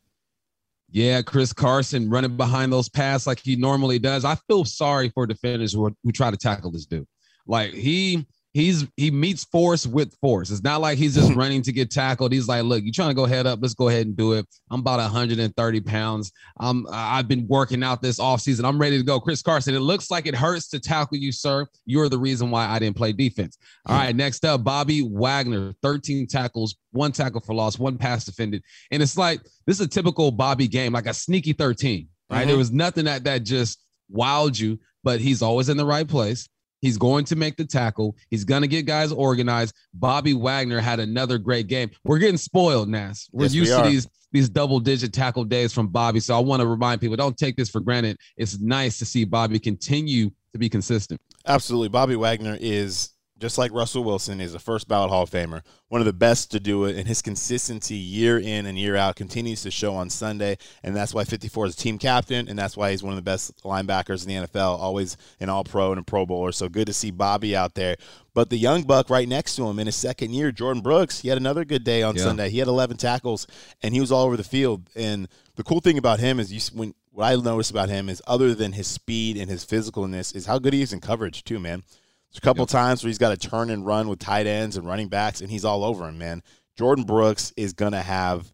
Yeah, 0.90 1.20
Chris 1.22 1.52
Carson 1.52 2.08
running 2.08 2.36
behind 2.36 2.72
those 2.72 2.88
pass 2.88 3.26
like 3.26 3.40
he 3.40 3.56
normally 3.56 3.98
does. 3.98 4.24
I 4.24 4.36
feel 4.48 4.64
sorry 4.64 5.10
for 5.10 5.26
defenders 5.26 5.72
who, 5.72 5.94
who 6.02 6.12
try 6.12 6.30
to 6.30 6.36
tackle 6.36 6.70
this 6.70 6.86
dude. 6.86 7.06
Like 7.46 7.72
he 7.72 8.26
he's 8.54 8.86
he 8.96 9.10
meets 9.10 9.44
force 9.44 9.86
with 9.86 10.14
force. 10.20 10.50
It's 10.50 10.62
not 10.62 10.80
like 10.80 10.98
he's 10.98 11.14
just 11.14 11.34
running 11.36 11.62
to 11.62 11.72
get 11.72 11.90
tackled. 11.90 12.32
He's 12.32 12.48
like, 12.48 12.64
look, 12.64 12.82
you 12.82 12.92
trying 12.92 13.10
to 13.10 13.14
go 13.14 13.26
head 13.26 13.46
up? 13.46 13.58
Let's 13.60 13.74
go 13.74 13.88
ahead 13.88 14.06
and 14.06 14.16
do 14.16 14.32
it. 14.32 14.46
I'm 14.70 14.80
about 14.80 14.98
130 14.98 15.80
pounds. 15.82 16.32
Um, 16.60 16.86
I've 16.90 17.28
been 17.28 17.46
working 17.46 17.82
out 17.82 18.02
this 18.02 18.18
offseason. 18.18 18.64
I'm 18.64 18.80
ready 18.80 18.98
to 18.98 19.04
go. 19.04 19.20
Chris 19.20 19.42
Carson, 19.42 19.74
it 19.74 19.80
looks 19.80 20.10
like 20.10 20.26
it 20.26 20.34
hurts 20.34 20.68
to 20.70 20.80
tackle 20.80 21.18
you, 21.18 21.32
sir. 21.32 21.66
You're 21.86 22.08
the 22.08 22.18
reason 22.18 22.50
why 22.50 22.66
I 22.66 22.78
didn't 22.78 22.96
play 22.96 23.12
defense. 23.12 23.58
All 23.86 23.96
right, 23.96 24.14
next 24.14 24.44
up, 24.44 24.64
Bobby 24.64 25.02
Wagner, 25.02 25.74
13 25.82 26.26
tackles, 26.26 26.76
one 26.92 27.12
tackle 27.12 27.40
for 27.40 27.54
loss, 27.54 27.78
one 27.78 27.98
pass 27.98 28.24
defended. 28.24 28.62
And 28.90 29.02
it's 29.02 29.16
like 29.16 29.42
this 29.66 29.78
is 29.78 29.86
a 29.86 29.88
typical 29.88 30.30
Bobby 30.30 30.68
game, 30.68 30.92
like 30.92 31.06
a 31.06 31.14
sneaky 31.14 31.52
13, 31.52 32.08
right? 32.30 32.44
Mhm. 32.44 32.46
There 32.48 32.56
was 32.56 32.72
nothing 32.72 33.04
that 33.04 33.24
that 33.24 33.44
just 33.44 33.78
wowed 34.12 34.58
you, 34.58 34.78
but 35.04 35.20
he's 35.20 35.42
always 35.42 35.68
in 35.68 35.76
the 35.76 35.86
right 35.86 36.08
place. 36.08 36.48
He's 36.80 36.96
going 36.96 37.24
to 37.26 37.36
make 37.36 37.56
the 37.56 37.64
tackle. 37.64 38.16
He's 38.30 38.44
going 38.44 38.62
to 38.62 38.68
get 38.68 38.86
guys 38.86 39.12
organized. 39.12 39.74
Bobby 39.94 40.34
Wagner 40.34 40.80
had 40.80 41.00
another 41.00 41.38
great 41.38 41.66
game. 41.66 41.90
We're 42.04 42.18
getting 42.18 42.36
spoiled, 42.36 42.88
Nas. 42.88 43.28
We're 43.32 43.44
Yes, 43.44 43.52
we 43.52 43.58
used 43.58 43.76
to 43.76 43.82
these 43.82 44.08
these 44.30 44.48
double 44.48 44.78
digit 44.78 45.12
tackle 45.12 45.44
days 45.44 45.72
from 45.72 45.88
Bobby. 45.88 46.20
So 46.20 46.36
I 46.36 46.40
want 46.40 46.60
to 46.60 46.66
remind 46.66 47.00
people 47.00 47.16
don't 47.16 47.36
take 47.36 47.56
this 47.56 47.70
for 47.70 47.80
granted. 47.80 48.18
It's 48.36 48.58
nice 48.60 48.98
to 48.98 49.06
see 49.06 49.24
Bobby 49.24 49.58
continue 49.58 50.30
to 50.52 50.58
be 50.58 50.68
consistent. 50.68 51.20
Absolutely. 51.46 51.88
Bobby 51.88 52.16
Wagner 52.16 52.56
is 52.60 53.10
just 53.38 53.58
like 53.58 53.72
Russell 53.72 54.04
Wilson 54.04 54.40
is 54.40 54.54
a 54.54 54.58
first 54.58 54.88
ballot 54.88 55.10
Hall 55.10 55.22
of 55.22 55.30
Famer, 55.30 55.62
one 55.88 56.00
of 56.00 56.06
the 56.06 56.12
best 56.12 56.50
to 56.50 56.60
do 56.60 56.84
it, 56.84 56.96
and 56.96 57.06
his 57.06 57.22
consistency 57.22 57.94
year 57.94 58.38
in 58.38 58.66
and 58.66 58.78
year 58.78 58.96
out 58.96 59.16
continues 59.16 59.62
to 59.62 59.70
show 59.70 59.94
on 59.94 60.10
Sunday, 60.10 60.58
and 60.82 60.94
that's 60.94 61.14
why 61.14 61.24
54 61.24 61.66
is 61.66 61.74
a 61.74 61.76
team 61.76 61.98
captain, 61.98 62.48
and 62.48 62.58
that's 62.58 62.76
why 62.76 62.90
he's 62.90 63.02
one 63.02 63.12
of 63.12 63.16
the 63.16 63.22
best 63.22 63.62
linebackers 63.62 64.26
in 64.26 64.42
the 64.42 64.46
NFL, 64.48 64.78
always 64.78 65.16
an 65.40 65.48
All 65.48 65.64
Pro 65.64 65.92
and 65.92 66.00
a 66.00 66.02
Pro 66.02 66.26
Bowler. 66.26 66.52
So 66.52 66.68
good 66.68 66.86
to 66.86 66.92
see 66.92 67.10
Bobby 67.10 67.54
out 67.54 67.74
there. 67.74 67.96
But 68.34 68.50
the 68.50 68.58
young 68.58 68.82
buck 68.82 69.10
right 69.10 69.28
next 69.28 69.56
to 69.56 69.66
him 69.66 69.78
in 69.78 69.86
his 69.86 69.96
second 69.96 70.32
year, 70.32 70.52
Jordyn 70.52 70.82
Brooks, 70.82 71.20
he 71.20 71.28
had 71.28 71.38
another 71.38 71.64
good 71.64 71.84
day 71.84 72.02
on 72.02 72.16
Yeah. 72.16 72.24
Sunday. 72.24 72.50
He 72.50 72.58
had 72.58 72.68
11 72.68 72.96
tackles, 72.96 73.46
and 73.82 73.94
he 73.94 74.00
was 74.00 74.12
all 74.12 74.24
over 74.26 74.36
the 74.36 74.44
field. 74.44 74.88
And 74.94 75.28
the 75.56 75.64
cool 75.64 75.80
thing 75.80 75.98
about 75.98 76.20
him 76.20 76.38
is 76.38 76.52
you 76.52 76.60
when 76.76 76.94
what 77.10 77.24
I 77.24 77.34
noticed 77.34 77.72
about 77.72 77.88
him 77.88 78.08
is 78.08 78.22
other 78.28 78.54
than 78.54 78.72
his 78.74 78.86
speed 78.86 79.36
and 79.36 79.50
his 79.50 79.64
physicalness 79.64 80.36
is 80.36 80.46
how 80.46 80.60
good 80.60 80.72
he 80.72 80.82
is 80.82 80.92
in 80.92 81.00
coverage 81.00 81.42
too, 81.42 81.58
man. 81.58 81.82
There's 82.30 82.38
a 82.38 82.42
couple 82.42 82.66
times 82.66 83.02
where 83.02 83.08
he's 83.08 83.18
got 83.18 83.38
to 83.38 83.48
turn 83.48 83.70
and 83.70 83.86
run 83.86 84.08
with 84.08 84.18
tight 84.18 84.46
ends 84.46 84.76
and 84.76 84.86
running 84.86 85.08
backs, 85.08 85.40
and 85.40 85.50
he's 85.50 85.64
all 85.64 85.84
over 85.84 86.06
him, 86.06 86.18
man. 86.18 86.42
Jordyn 86.78 87.06
Brooks 87.06 87.52
is 87.56 87.72
gonna 87.72 88.02
have. 88.02 88.52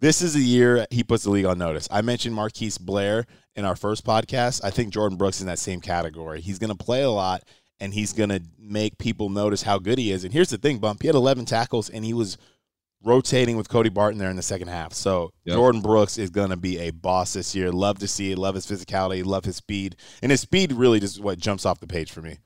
This 0.00 0.20
is 0.20 0.34
a 0.34 0.40
year 0.40 0.84
he 0.90 1.04
puts 1.04 1.22
the 1.24 1.30
league 1.30 1.44
on 1.44 1.58
notice. 1.58 1.86
I 1.90 2.02
mentioned 2.02 2.34
Marquise 2.34 2.76
Blair 2.78 3.24
in 3.54 3.64
our 3.64 3.76
first 3.76 4.04
podcast. 4.04 4.64
I 4.64 4.70
think 4.70 4.92
Jordyn 4.92 5.16
Brooks 5.16 5.36
is 5.36 5.42
in 5.42 5.46
that 5.46 5.60
same 5.60 5.80
category. 5.80 6.40
He's 6.40 6.58
gonna 6.58 6.74
play 6.74 7.02
a 7.02 7.10
lot, 7.10 7.44
and 7.78 7.94
he's 7.94 8.12
gonna 8.12 8.40
make 8.58 8.98
people 8.98 9.28
notice 9.28 9.62
how 9.62 9.78
good 9.78 9.98
he 9.98 10.10
is. 10.10 10.24
And 10.24 10.32
here's 10.32 10.50
the 10.50 10.58
thing, 10.58 10.78
Bump. 10.78 11.02
He 11.02 11.06
had 11.08 11.14
11 11.14 11.44
tackles, 11.44 11.88
and 11.88 12.04
he 12.04 12.14
was 12.14 12.36
rotating 13.04 13.56
with 13.56 13.68
Cody 13.68 13.88
Barton 13.90 14.18
there 14.18 14.30
in 14.30 14.36
the 14.36 14.42
second 14.42 14.68
half. 14.68 14.92
So 14.92 15.32
Yep. 15.44 15.56
Jordyn 15.56 15.82
Brooks 15.82 16.18
is 16.18 16.30
going 16.30 16.50
to 16.50 16.56
be 16.56 16.78
a 16.78 16.90
boss 16.90 17.32
this 17.32 17.54
year. 17.54 17.72
Love 17.72 17.98
to 17.98 18.08
see 18.08 18.30
it. 18.30 18.38
Love 18.38 18.54
his 18.54 18.66
physicality. 18.66 19.24
Love 19.24 19.44
his 19.44 19.56
speed. 19.56 19.96
And 20.22 20.30
his 20.30 20.40
speed 20.40 20.72
really 20.72 21.00
just 21.00 21.20
what 21.20 21.38
jumps 21.38 21.66
off 21.66 21.80
the 21.80 21.86
page 21.88 22.12
for 22.12 22.22
me. 22.22 22.38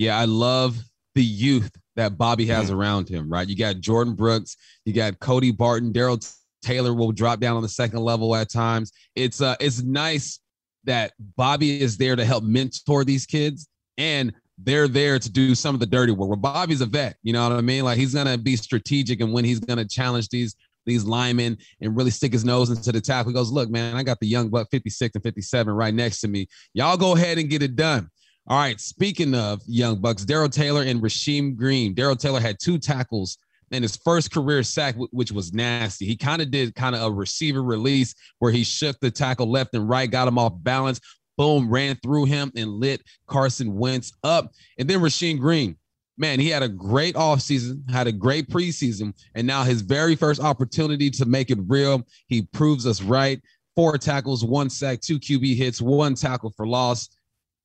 Yeah, 0.00 0.18
I 0.18 0.24
love 0.24 0.78
the 1.14 1.22
youth 1.22 1.70
that 1.96 2.16
Bobby 2.16 2.46
has 2.46 2.70
Mm-hmm. 2.70 2.80
around 2.80 3.08
him, 3.10 3.28
right? 3.28 3.46
You 3.46 3.54
got 3.54 3.76
Jordyn 3.76 4.16
Brooks, 4.16 4.56
you 4.86 4.94
got 4.94 5.20
Cody 5.20 5.50
Barton, 5.50 5.92
Darrell 5.92 6.18
Taylor 6.62 6.94
will 6.94 7.12
drop 7.12 7.38
down 7.38 7.56
on 7.56 7.62
the 7.62 7.68
second 7.68 7.98
level 8.00 8.34
at 8.34 8.50
times. 8.50 8.92
It's 9.14 9.42
uh 9.42 9.56
it's 9.60 9.82
nice 9.82 10.40
that 10.84 11.12
Bobby 11.36 11.82
is 11.82 11.98
there 11.98 12.16
to 12.16 12.24
help 12.24 12.44
mentor 12.44 13.04
these 13.04 13.26
kids 13.26 13.68
and 13.98 14.32
they're 14.56 14.88
there 14.88 15.18
to 15.18 15.30
do 15.30 15.54
some 15.54 15.74
of 15.74 15.80
the 15.80 15.86
dirty 15.86 16.12
work. 16.12 16.30
Well, 16.30 16.38
Bobby's 16.38 16.80
a 16.80 16.86
vet, 16.86 17.16
you 17.22 17.34
know 17.34 17.46
what 17.46 17.52
I 17.58 17.60
mean? 17.60 17.84
Like 17.84 17.98
he's 17.98 18.14
gonna 18.14 18.38
be 18.38 18.56
strategic 18.56 19.20
and 19.20 19.34
when 19.34 19.44
he's 19.44 19.60
gonna 19.60 19.84
challenge 19.84 20.30
these 20.30 20.56
these 20.86 21.04
linemen 21.04 21.58
and 21.82 21.94
really 21.94 22.10
stick 22.10 22.32
his 22.32 22.42
nose 22.42 22.70
into 22.70 22.90
the 22.90 23.02
tackle. 23.02 23.32
He 23.32 23.34
goes, 23.34 23.50
Look, 23.52 23.68
man, 23.68 23.96
I 23.96 24.02
got 24.02 24.18
the 24.18 24.26
young 24.26 24.48
buck 24.48 24.68
56 24.70 25.14
and 25.14 25.22
57 25.22 25.74
right 25.74 25.92
next 25.92 26.22
to 26.22 26.28
me. 26.28 26.46
Y'all 26.72 26.96
go 26.96 27.14
ahead 27.14 27.36
and 27.36 27.50
get 27.50 27.62
it 27.62 27.76
done. 27.76 28.08
All 28.46 28.58
right. 28.58 28.80
Speaking 28.80 29.34
of 29.34 29.62
young 29.66 30.00
bucks, 30.00 30.24
Darrell 30.24 30.48
Taylor 30.48 30.82
and 30.82 31.00
Rasheem 31.00 31.56
Green. 31.56 31.94
Darrell 31.94 32.16
Taylor 32.16 32.40
had 32.40 32.58
two 32.60 32.78
tackles 32.78 33.38
in 33.70 33.82
his 33.82 33.96
first 33.96 34.32
career 34.32 34.62
sack, 34.62 34.96
which 35.12 35.30
was 35.30 35.52
nasty. 35.52 36.06
He 36.06 36.16
kind 36.16 36.42
of 36.42 36.50
did 36.50 36.74
kind 36.74 36.96
of 36.96 37.02
a 37.02 37.10
receiver 37.10 37.62
release 37.62 38.14
where 38.38 38.50
he 38.50 38.64
shook 38.64 38.98
the 39.00 39.10
tackle 39.10 39.48
left 39.48 39.74
and 39.74 39.88
right, 39.88 40.10
got 40.10 40.28
him 40.28 40.38
off 40.38 40.52
balance. 40.56 41.00
Boom, 41.36 41.70
ran 41.70 41.96
through 42.02 42.24
him 42.26 42.50
and 42.56 42.70
lit 42.70 43.02
Carson 43.26 43.76
Wentz 43.76 44.12
up. 44.24 44.50
And 44.78 44.90
then 44.90 44.98
Rasheem 44.98 45.38
Green, 45.38 45.76
man, 46.18 46.40
he 46.40 46.48
had 46.48 46.62
a 46.62 46.68
great 46.68 47.14
offseason, 47.14 47.88
had 47.90 48.08
a 48.08 48.12
great 48.12 48.48
preseason, 48.50 49.14
and 49.34 49.46
now 49.46 49.62
his 49.62 49.80
very 49.80 50.16
first 50.16 50.40
opportunity 50.40 51.08
to 51.10 51.24
make 51.24 51.50
it 51.50 51.58
real. 51.66 52.02
He 52.26 52.42
proves 52.42 52.86
us 52.86 53.00
right. 53.00 53.40
Four 53.76 53.96
tackles, 53.96 54.44
one 54.44 54.68
sack, 54.68 55.00
two 55.00 55.20
QB 55.20 55.56
hits, 55.56 55.80
one 55.80 56.14
tackle 56.14 56.52
for 56.56 56.66
loss 56.66 57.08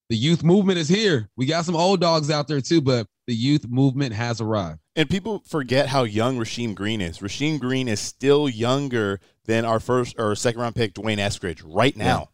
the 0.09 0.15
youth 0.15 0.43
movement 0.43 0.77
is 0.77 0.87
here. 0.87 1.29
We 1.35 1.45
got 1.45 1.65
some 1.65 1.75
old 1.75 2.01
dogs 2.01 2.29
out 2.29 2.47
there 2.47 2.61
too, 2.61 2.81
but 2.81 3.07
the 3.27 3.33
youth 3.33 3.67
movement 3.67 4.13
has 4.13 4.39
arrived. 4.39 4.79
And 4.95 5.09
people 5.09 5.41
forget 5.47 5.87
how 5.87 6.03
young 6.03 6.37
Rasheem 6.37 6.75
Green 6.75 7.01
is. 7.01 7.19
Rasheem 7.19 7.59
Green 7.59 7.87
is 7.87 7.99
still 7.99 8.47
younger 8.47 9.19
than 9.45 9.65
our 9.65 9.79
first 9.79 10.15
or 10.17 10.35
second 10.35 10.61
round 10.61 10.75
pick, 10.75 10.93
D'Wayne 10.93 11.17
Eskridge, 11.17 11.61
right 11.65 11.95
now. 11.97 12.19
Yeah. 12.19 12.25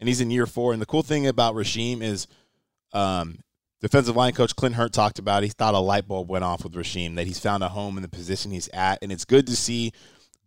And 0.00 0.08
he's 0.08 0.20
in 0.20 0.30
year 0.30 0.46
four. 0.46 0.72
And 0.72 0.80
the 0.80 0.86
cool 0.86 1.02
thing 1.02 1.26
about 1.26 1.54
Rasheem 1.54 2.02
is 2.02 2.26
um, 2.92 3.40
defensive 3.80 4.16
line 4.16 4.32
coach 4.32 4.56
Clint 4.56 4.74
Hurt 4.74 4.92
talked 4.92 5.18
about. 5.18 5.42
He 5.42 5.50
thought 5.50 5.74
a 5.74 5.78
light 5.78 6.08
bulb 6.08 6.28
went 6.28 6.44
off 6.44 6.64
with 6.64 6.72
Rasheem, 6.72 7.16
that 7.16 7.26
he's 7.26 7.38
found 7.38 7.62
a 7.62 7.68
home 7.68 7.96
in 7.96 8.02
the 8.02 8.08
position 8.08 8.50
he's 8.50 8.68
at. 8.68 8.98
And 9.02 9.12
it's 9.12 9.26
good 9.26 9.46
to 9.46 9.56
see 9.56 9.92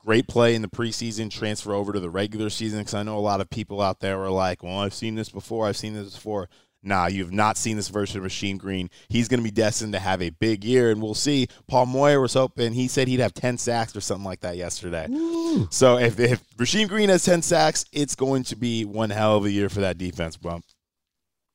great 0.05 0.27
play 0.27 0.53
in 0.55 0.61
the 0.61 0.67
preseason 0.67 1.29
transfer 1.31 1.73
over 1.73 1.93
to 1.93 1.99
the 1.99 2.09
regular 2.09 2.49
season 2.49 2.79
because 2.79 2.93
I 2.93 3.03
know 3.03 3.17
a 3.17 3.19
lot 3.19 3.41
of 3.41 3.49
people 3.49 3.81
out 3.81 3.99
there 3.99 4.21
are 4.21 4.29
like, 4.29 4.63
well, 4.63 4.79
I've 4.79 4.93
seen 4.93 5.15
this 5.15 5.29
before. 5.29 5.67
I've 5.67 5.77
seen 5.77 5.93
this 5.93 6.13
before. 6.13 6.49
nah, 6.85 7.07
you 7.07 7.23
have 7.23 7.31
not 7.31 7.55
seen 7.55 7.77
this 7.77 7.87
version 7.87 8.19
of 8.19 8.29
Rasheem 8.29 8.57
Green. 8.57 8.89
He's 9.07 9.29
going 9.29 9.39
to 9.39 9.43
be 9.43 9.51
destined 9.51 9.93
to 9.93 9.99
have 9.99 10.21
a 10.21 10.31
big 10.31 10.65
year, 10.65 10.91
and 10.91 11.01
we'll 11.01 11.13
see. 11.13 11.47
Paul 11.67 11.85
Moyer 11.85 12.19
was 12.19 12.33
hoping 12.33 12.73
he 12.73 12.89
said 12.89 13.07
he'd 13.07 13.21
have 13.21 13.33
10 13.33 13.57
sacks 13.57 13.95
or 13.95 14.01
something 14.01 14.25
like 14.25 14.41
that 14.41 14.57
yesterday. 14.57 15.07
Ooh. 15.09 15.67
So 15.71 15.97
if, 15.97 16.19
if 16.19 16.43
Rasheem 16.57 16.89
Green 16.89 17.07
has 17.07 17.23
10 17.23 17.41
sacks, 17.41 17.85
it's 17.93 18.15
going 18.15 18.43
to 18.43 18.57
be 18.57 18.83
one 18.83 19.09
hell 19.09 19.37
of 19.37 19.45
a 19.45 19.51
year 19.51 19.69
for 19.69 19.79
that 19.79 19.97
defense, 19.97 20.35
bump. 20.35 20.65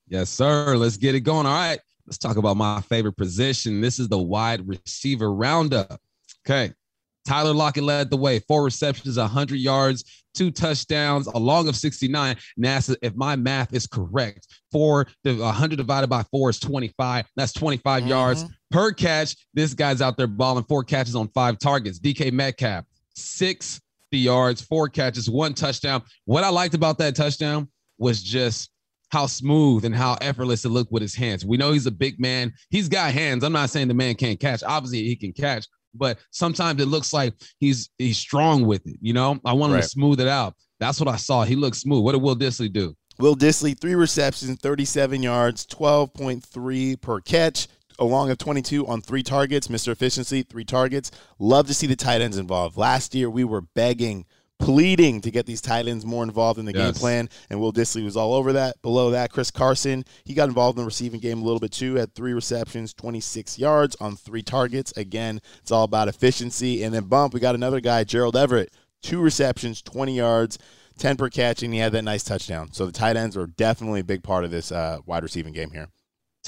Yes, 0.08 0.30
sir. 0.30 0.74
Let's 0.76 0.96
get 0.96 1.14
it 1.14 1.20
going. 1.20 1.44
All 1.44 1.52
right. 1.52 1.80
Let's 2.06 2.16
talk 2.16 2.38
about 2.38 2.56
my 2.56 2.80
favorite 2.80 3.18
position. 3.18 3.82
This 3.82 3.98
is 3.98 4.08
the 4.08 4.16
wide 4.16 4.66
receiver 4.66 5.30
roundup. 5.30 6.00
Okay. 6.46 6.72
Tyler 7.28 7.52
Lockett 7.52 7.84
led 7.84 8.08
the 8.08 8.16
way, 8.16 8.38
four 8.38 8.64
receptions, 8.64 9.18
100 9.18 9.56
yards, 9.56 10.24
two 10.32 10.50
touchdowns, 10.50 11.26
a 11.26 11.38
long 11.38 11.68
of 11.68 11.76
69. 11.76 12.36
NASA, 12.58 12.96
if 13.02 13.14
my 13.16 13.36
math 13.36 13.74
is 13.74 13.86
correct, 13.86 14.46
four, 14.72 15.06
100 15.24 15.76
divided 15.76 16.08
by 16.08 16.22
four 16.30 16.48
is 16.48 16.58
25. 16.58 17.26
That's 17.36 17.52
25 17.52 18.00
mm-hmm. 18.00 18.08
yards 18.08 18.46
per 18.70 18.92
catch. 18.92 19.36
This 19.52 19.74
guy's 19.74 20.00
out 20.00 20.16
there 20.16 20.26
balling 20.26 20.64
four 20.64 20.82
catches 20.82 21.14
on 21.14 21.28
five 21.28 21.58
targets. 21.58 22.00
DK 22.00 22.32
Metcalf, 22.32 22.86
60 23.14 23.82
yards, 24.12 24.62
four 24.62 24.88
catches, 24.88 25.28
one 25.28 25.52
touchdown. 25.52 26.02
What 26.24 26.44
I 26.44 26.48
liked 26.48 26.72
about 26.72 26.96
that 26.96 27.14
touchdown 27.14 27.68
was 27.98 28.22
just 28.22 28.70
how 29.10 29.26
smooth 29.26 29.84
and 29.84 29.94
how 29.94 30.16
effortless 30.22 30.64
it 30.64 30.70
looked 30.70 30.92
with 30.92 31.02
his 31.02 31.14
hands. 31.14 31.44
We 31.44 31.58
know 31.58 31.72
he's 31.72 31.86
a 31.86 31.90
big 31.90 32.18
man. 32.18 32.54
He's 32.70 32.88
got 32.88 33.12
hands. 33.12 33.44
I'm 33.44 33.52
not 33.52 33.68
saying 33.68 33.88
the 33.88 33.94
man 33.94 34.14
can't 34.14 34.40
catch. 34.40 34.62
Obviously, 34.62 35.04
he 35.04 35.16
can 35.16 35.32
catch, 35.32 35.66
but 35.98 36.18
sometimes 36.30 36.80
it 36.80 36.86
looks 36.86 37.12
like 37.12 37.34
he's 37.58 37.90
he's 37.98 38.18
strong 38.18 38.66
with 38.66 38.86
it. 38.86 38.96
You 39.00 39.12
know, 39.12 39.40
I 39.44 39.52
want 39.52 39.70
him 39.70 39.76
right. 39.76 39.82
to 39.82 39.88
smooth 39.88 40.20
it 40.20 40.28
out. 40.28 40.54
That's 40.80 41.00
what 41.00 41.08
I 41.08 41.16
saw. 41.16 41.44
He 41.44 41.56
looked 41.56 41.76
smooth. 41.76 42.04
What 42.04 42.12
did 42.12 42.22
Will 42.22 42.36
Dissly 42.36 42.72
do? 42.72 42.94
Will 43.18 43.36
Dissly, 43.36 43.78
three 43.78 43.96
receptions, 43.96 44.60
37 44.60 45.22
yards, 45.22 45.66
12.3 45.66 47.00
per 47.00 47.20
catch, 47.20 47.66
along 47.98 48.30
of 48.30 48.38
22 48.38 48.86
on 48.86 49.00
three 49.00 49.24
targets. 49.24 49.66
Mr. 49.66 49.88
Efficiency, 49.88 50.44
three 50.44 50.64
targets. 50.64 51.10
Love 51.40 51.66
to 51.66 51.74
see 51.74 51.88
the 51.88 51.96
tight 51.96 52.20
ends 52.20 52.38
involved. 52.38 52.76
Last 52.76 53.14
year, 53.14 53.28
we 53.28 53.44
were 53.44 53.62
begging– 53.62 54.24
pleading 54.58 55.20
to 55.22 55.30
get 55.30 55.46
these 55.46 55.60
tight 55.60 55.86
ends 55.86 56.04
more 56.04 56.22
involved 56.22 56.58
in 56.58 56.64
the 56.64 56.74
yes. 56.74 56.84
game 56.84 56.94
plan, 56.94 57.28
and 57.50 57.60
Will 57.60 57.72
Dissly 57.72 58.04
was 58.04 58.16
all 58.16 58.34
over 58.34 58.52
that. 58.54 58.80
Below 58.82 59.10
that, 59.10 59.32
Chris 59.32 59.50
Carson, 59.50 60.04
he 60.24 60.34
got 60.34 60.48
involved 60.48 60.76
in 60.76 60.82
the 60.82 60.86
receiving 60.86 61.20
game 61.20 61.40
a 61.40 61.44
little 61.44 61.60
bit 61.60 61.72
too, 61.72 61.94
had 61.94 62.14
three 62.14 62.32
receptions, 62.32 62.92
26 62.94 63.58
yards 63.58 63.96
on 64.00 64.16
three 64.16 64.42
targets. 64.42 64.92
Again, 64.96 65.40
it's 65.60 65.72
all 65.72 65.84
about 65.84 66.08
efficiency. 66.08 66.82
And 66.82 66.94
then 66.94 67.04
bump, 67.04 67.34
we 67.34 67.40
got 67.40 67.54
another 67.54 67.80
guy, 67.80 68.04
Gerald 68.04 68.36
Everett, 68.36 68.72
two 69.02 69.20
receptions, 69.20 69.82
20 69.82 70.16
yards. 70.16 70.58
10 70.98 71.16
per 71.16 71.30
catch, 71.30 71.62
and 71.62 71.72
he 71.72 71.78
had 71.78 71.92
that 71.92 72.02
nice 72.02 72.24
touchdown. 72.24 72.72
So 72.72 72.84
the 72.84 72.90
tight 72.90 73.16
ends 73.16 73.36
are 73.36 73.46
definitely 73.46 74.00
a 74.00 74.04
big 74.04 74.24
part 74.24 74.44
of 74.44 74.50
this 74.50 74.72
uh, 74.72 74.98
wide 75.06 75.22
receiving 75.22 75.52
game 75.52 75.70
here. 75.70 75.90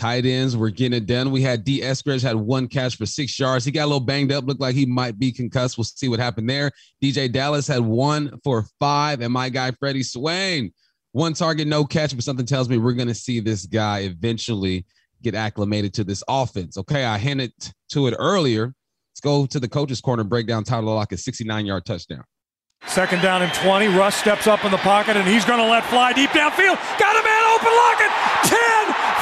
Tight 0.01 0.25
ends, 0.25 0.57
we're 0.57 0.71
getting 0.71 0.97
it 0.97 1.05
done. 1.05 1.31
We 1.31 1.43
had 1.43 1.63
Dee 1.63 1.83
Eskridge 1.83 2.23
had 2.23 2.35
one 2.35 2.69
catch 2.69 2.97
for 2.97 3.05
six 3.05 3.39
yards. 3.39 3.67
He 3.67 3.71
got 3.71 3.85
a 3.85 3.87
little 3.87 4.01
banged 4.01 4.33
up, 4.33 4.47
looked 4.47 4.61
like 4.61 4.75
he 4.75 4.87
might 4.87 5.19
be 5.19 5.31
concussed. 5.31 5.77
We'll 5.77 5.85
see 5.85 6.09
what 6.09 6.19
happened 6.19 6.49
there. 6.49 6.71
DeeJay 7.05 7.31
Dallas 7.31 7.67
had 7.67 7.83
one 7.83 8.41
for 8.43 8.65
five, 8.79 9.21
and 9.21 9.31
my 9.31 9.51
guy 9.51 9.73
Freddie 9.73 10.03
Swain, 10.03 10.73
one 11.13 11.35
target, 11.35 11.69
no 11.69 11.85
catch, 11.85 12.15
but 12.15 12.25
something 12.25 12.47
tells 12.47 12.67
me 12.67 12.79
we're 12.79 12.95
going 12.95 13.09
to 13.09 13.15
see 13.15 13.41
this 13.41 13.67
guy 13.67 13.99
eventually 14.01 14.87
get 15.23 15.35
acclimated 15.35 15.93
to 15.93 16.05
this 16.05 16.25
offense. 16.27 16.79
Okay, 16.79 17.05
I 17.05 17.19
hinted 17.19 17.53
to 17.91 18.07
it 18.07 18.15
earlier. 18.19 18.73
Let's 19.11 19.21
go 19.21 19.45
to 19.45 19.61
the 19.61 19.69
coach's 19.69 20.01
corner 20.01 20.23
and 20.23 20.31
break 20.31 20.47
down 20.47 20.65
Tyler 20.65 20.95
Lockett's 20.95 21.27
69 21.27 21.67
yard 21.67 21.85
touchdown. 21.85 22.25
Second 22.87 23.21
down 23.21 23.43
and 23.43 23.53
20. 23.53 23.89
Russ 23.89 24.17
steps 24.17 24.47
up 24.47 24.65
in 24.65 24.71
the 24.71 24.79
pocket 24.79 25.19
and 25.19 25.29
he's 25.29 25.45
going 25.45 25.61
to 25.61 25.71
let 25.71 25.85
fly 25.85 26.15
deep 26.15 26.31
downfield. 26.31 26.81
Got 26.99 27.17
a 27.17 27.23
man 27.23 27.45
open. 27.53 27.69
Lockett. 27.69 28.13
10, 28.49 28.57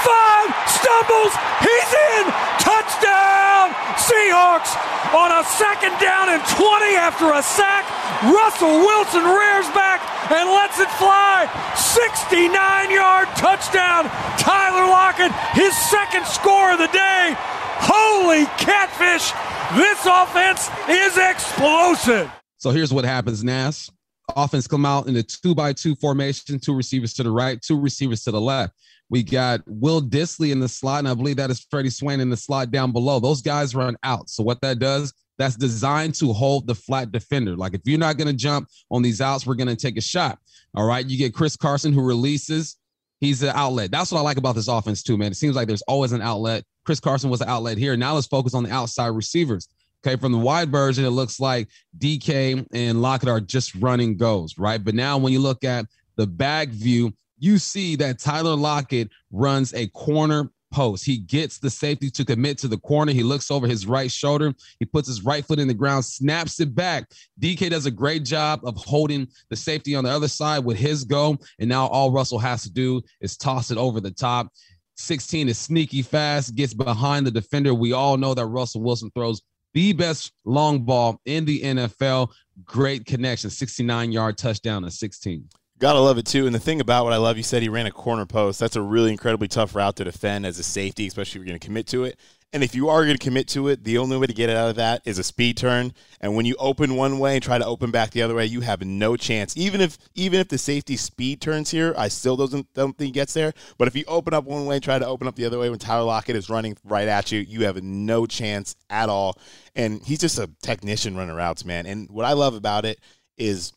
5, 0.03 0.55
stumbles. 0.69 1.35
He's 1.63 1.91
in. 2.15 2.25
Touchdown. 2.63 3.73
Seahawks 3.99 4.73
on 5.15 5.33
a 5.33 5.45
second 5.57 5.95
down 6.01 6.29
and 6.29 6.43
20 6.45 6.97
after 6.97 7.33
a 7.33 7.43
sack. 7.43 7.85
Russell 8.25 8.83
Wilson 8.85 9.25
rears 9.25 9.69
back 9.73 10.01
and 10.31 10.49
lets 10.51 10.79
it 10.79 10.91
fly. 10.99 11.49
69 11.77 12.91
yard 12.91 13.29
touchdown. 13.37 14.05
Tyler 14.39 14.87
Lockett, 14.89 15.33
his 15.55 15.77
second 15.89 16.27
score 16.27 16.73
of 16.73 16.79
the 16.79 16.89
day. 16.89 17.37
Holy 17.81 18.45
catfish. 18.59 19.33
This 19.77 20.01
offense 20.07 20.69
is 20.89 21.17
explosive. 21.17 22.31
So 22.57 22.71
here's 22.71 22.93
what 22.93 23.05
happens, 23.05 23.45
Nas. 23.45 23.91
Offense 24.37 24.67
come 24.67 24.85
out 24.85 25.07
in 25.07 25.17
a 25.17 25.23
two 25.23 25.55
by 25.55 25.73
two 25.73 25.95
formation, 25.97 26.59
two 26.59 26.75
receivers 26.75 27.15
to 27.15 27.23
the 27.23 27.31
right, 27.31 27.61
two 27.61 27.79
receivers 27.79 28.23
to 28.25 28.31
the 28.31 28.41
left. 28.41 28.75
We 29.11 29.23
got 29.23 29.63
Will 29.67 30.03
Dissly 30.03 30.53
in 30.53 30.61
the 30.61 30.69
slot, 30.69 31.01
and 31.01 31.09
I 31.09 31.15
believe 31.15 31.37
that 31.37 31.51
is 31.51 31.67
Freddie 31.71 31.91
Swain 31.91 32.21
in 32.21 32.29
the 32.29 32.37
slot 32.37 32.71
down 32.71 32.93
below. 32.93 33.21
Those 33.21 33.41
guys 33.41 33.75
run 33.75 33.97
out. 34.03 34.29
So 34.29 34.43
what 34.43 34.61
that 34.61 34.79
does, 34.79 35.15
that's 35.39 35.57
designed 35.57 36.15
to 36.17 36.33
hold 36.33 36.67
the 36.67 36.75
flat 36.75 37.11
defender. 37.11 37.57
Like 37.57 37.75
if 37.75 37.81
you're 37.85 37.99
not 37.99 38.19
going 38.19 38.29
to 38.29 38.35
jump 38.35 38.69
on 38.91 39.03
these 39.03 39.21
outs, 39.21 39.47
we're 39.47 39.55
going 39.55 39.69
to 39.69 39.77
take 39.77 39.97
a 39.97 40.03
shot. 40.03 40.39
All 40.75 40.87
right. 40.87 41.07
You 41.07 41.17
get 41.17 41.35
Chris 41.35 41.57
Carson 41.57 41.93
who 41.93 42.03
releases. 42.03 42.77
He's 43.21 43.41
the 43.41 43.57
outlet. 43.57 43.91
That's 43.91 44.13
what 44.13 44.19
I 44.19 44.23
like 44.23 44.37
about 44.37 44.55
this 44.55 44.69
offense 44.69 45.03
too, 45.03 45.17
man. 45.17 45.33
It 45.33 45.37
seems 45.37 45.57
like 45.57 45.67
there's 45.67 45.83
always 45.83 46.13
an 46.13 46.23
outlet. 46.23 46.65
Chris 46.85 47.01
Carson 47.01 47.31
was 47.31 47.41
the 47.41 47.49
outlet 47.49 47.79
here. 47.79 47.97
Now 47.97 48.15
let's 48.15 48.27
focus 48.27 48.55
on 48.55 48.63
the 48.63 48.73
outside 48.73 49.09
receivers. 49.09 49.69
Okay, 50.07 50.17
from 50.17 50.33
the 50.33 50.39
wide 50.39 50.71
version, 50.71 51.05
it 51.05 51.11
looks 51.11 51.41
like 51.41 51.69
DK 51.99 52.67
and 52.73 53.03
Lockett 53.03 53.29
are 53.29 53.41
just 53.41 53.75
running 53.77 54.17
goes, 54.17 54.57
right? 54.57 54.83
But 54.83 54.95
now 54.95 55.19
when 55.19 55.33
you 55.33 55.41
look 55.41 55.65
at 55.65 55.87
the 56.17 56.27
back 56.27 56.69
view, 56.69 57.13
you 57.39 57.59
see 57.59 57.97
that 57.97 58.19
Tyler 58.19 58.55
Lockett 58.55 59.11
runs 59.31 59.75
a 59.75 59.89
corner 59.89 60.51
post. 60.73 61.05
He 61.05 61.19
gets 61.19 61.59
the 61.59 61.71
safety 61.71 62.11
to 62.11 62.25
commit 62.25 62.59
to 62.59 62.69
the 62.69 62.79
corner. 62.79 63.13
He 63.13 63.23
looks 63.23 63.51
over 63.51 63.67
his 63.67 63.87
right 63.87 64.11
shoulder. 64.11 64.55
He 64.79 64.85
puts 64.85 65.09
his 65.09 65.25
right 65.25 65.45
foot 65.45 65.59
in 65.59 65.69
the 65.69 65.75
ground, 65.75 66.05
snaps 66.05 66.61
it 66.61 66.75
back. 66.75 67.11
DK 67.41 67.71
does 67.71 67.87
a 67.87 67.91
great 67.91 68.25
job 68.25 68.61
of 68.65 68.77
holding 68.77 69.27
the 69.51 69.57
safety 69.57 69.95
on 69.95 70.05
the 70.05 70.11
other 70.11 70.29
side 70.29 70.65
with 70.65 70.77
his 70.77 71.05
go. 71.05 71.39
And 71.59 71.69
now 71.69 71.87
all 71.87 72.13
Russell 72.13 72.39
has 72.39 72.63
to 72.65 72.71
do 72.71 73.03
is 73.21 73.37
toss 73.37 73.71
it 73.71 73.79
over 73.79 74.01
the 74.01 74.11
top. 74.11 74.49
16 74.97 75.49
is 75.49 75.59
sneaky 75.59 76.03
fast, 76.03 76.57
gets 76.57 76.75
behind 76.75 77.27
the 77.27 77.31
defender. 77.31 77.73
We 77.73 77.93
all 77.93 78.17
know 78.17 78.35
that 78.35 78.47
Russell 78.47 78.83
Wilson 78.83 79.11
throws 79.15 79.41
the 79.75 79.93
best 79.93 80.33
long 80.45 80.85
ball 80.85 81.21
in 81.25 81.45
the 81.45 81.63
NFL. 81.63 82.31
Great 82.65 83.07
connection, 83.07 83.51
69 83.51 84.13
yard 84.13 84.39
touchdown 84.39 84.85
at 84.85 84.93
16. 84.93 85.49
Gotta 85.79 86.01
love 86.01 86.19
it 86.19 86.27
too. 86.27 86.47
And 86.47 86.55
the 86.55 86.59
thing 86.59 86.81
about 86.81 87.05
what 87.05 87.13
I 87.13 87.19
love, 87.19 87.37
you 87.37 87.45
said 87.45 87.63
he 87.63 87.69
ran 87.69 87.87
a 87.87 87.93
corner 87.93 88.27
post. 88.27 88.59
That's 88.59 88.75
a 88.75 88.83
really 88.83 89.13
incredibly 89.13 89.47
tough 89.47 89.77
route 89.77 89.95
to 89.97 90.05
defend 90.05 90.45
as 90.45 90.59
a 90.59 90.65
safety, 90.65 91.07
especially 91.07 91.41
if 91.41 91.47
you're 91.47 91.53
going 91.53 91.61
to 91.61 91.65
commit 91.65 91.87
to 91.89 92.03
it. 92.03 92.19
And 92.51 92.65
if 92.65 92.75
you 92.75 92.89
are 92.89 93.05
going 93.05 93.17
to 93.17 93.23
commit 93.23 93.47
to 93.49 93.69
it, 93.69 93.85
the 93.85 93.99
only 93.99 94.17
way 94.17 94.27
to 94.27 94.33
get 94.33 94.49
it 94.49 94.57
out 94.57 94.71
of 94.71 94.77
that 94.77 95.03
is 95.05 95.19
a 95.19 95.23
speed 95.23 95.59
turn. 95.59 95.93
And 96.19 96.35
when 96.35 96.47
you 96.47 96.57
open 96.59 96.97
one 96.97 97.19
way 97.19 97.35
and 97.35 97.43
try 97.43 97.59
to 97.59 97.67
open 97.67 97.91
back 97.91 98.11
the 98.11 98.23
other 98.23 98.35
way, 98.35 98.47
you 98.47 98.63
have 98.63 98.83
no 98.83 99.17
chance. 99.17 99.55
Even 99.55 99.83
if 99.83 99.99
even 100.15 100.41
if 100.41 100.49
the 100.49 100.57
safety 100.57 100.97
speed 100.97 101.43
turns 101.43 101.71
here, 101.71 101.95
I 101.99 102.09
still 102.09 102.37
doesn't 102.39 102.73
don't 102.73 102.97
think 102.97 103.13
gets 103.13 103.35
there. 103.35 103.53
But 103.77 103.89
if 103.89 103.95
you 103.95 104.05
open 104.09 104.33
up 104.33 104.45
one 104.45 104.65
way 104.65 104.77
and 104.77 104.83
try 104.83 104.99
to 104.99 105.07
open 105.07 105.29
up 105.29 105.37
the 105.37 105.45
other 105.45 105.59
way 105.59 105.69
when 105.69 105.79
Tyler 105.79 106.05
Lockett 106.05 106.37
is 106.37 106.49
running 106.49 106.79
right 106.85 107.07
at 107.07 107.31
you, 107.31 107.41
you 107.41 107.67
have 107.67 107.83
no 107.83 108.25
chance 108.25 108.77
at 108.89 109.11
all. 109.11 109.39
And 109.75 110.03
he's 110.03 110.21
just 110.21 110.39
a 110.39 110.49
technician 110.63 111.19
running 111.19 111.37
routes, 111.37 111.67
man. 111.67 111.85
And 111.85 112.09
what 112.09 112.25
I 112.25 112.33
love 112.33 112.55
about 112.55 112.87
it 112.87 112.99
is 113.37 113.75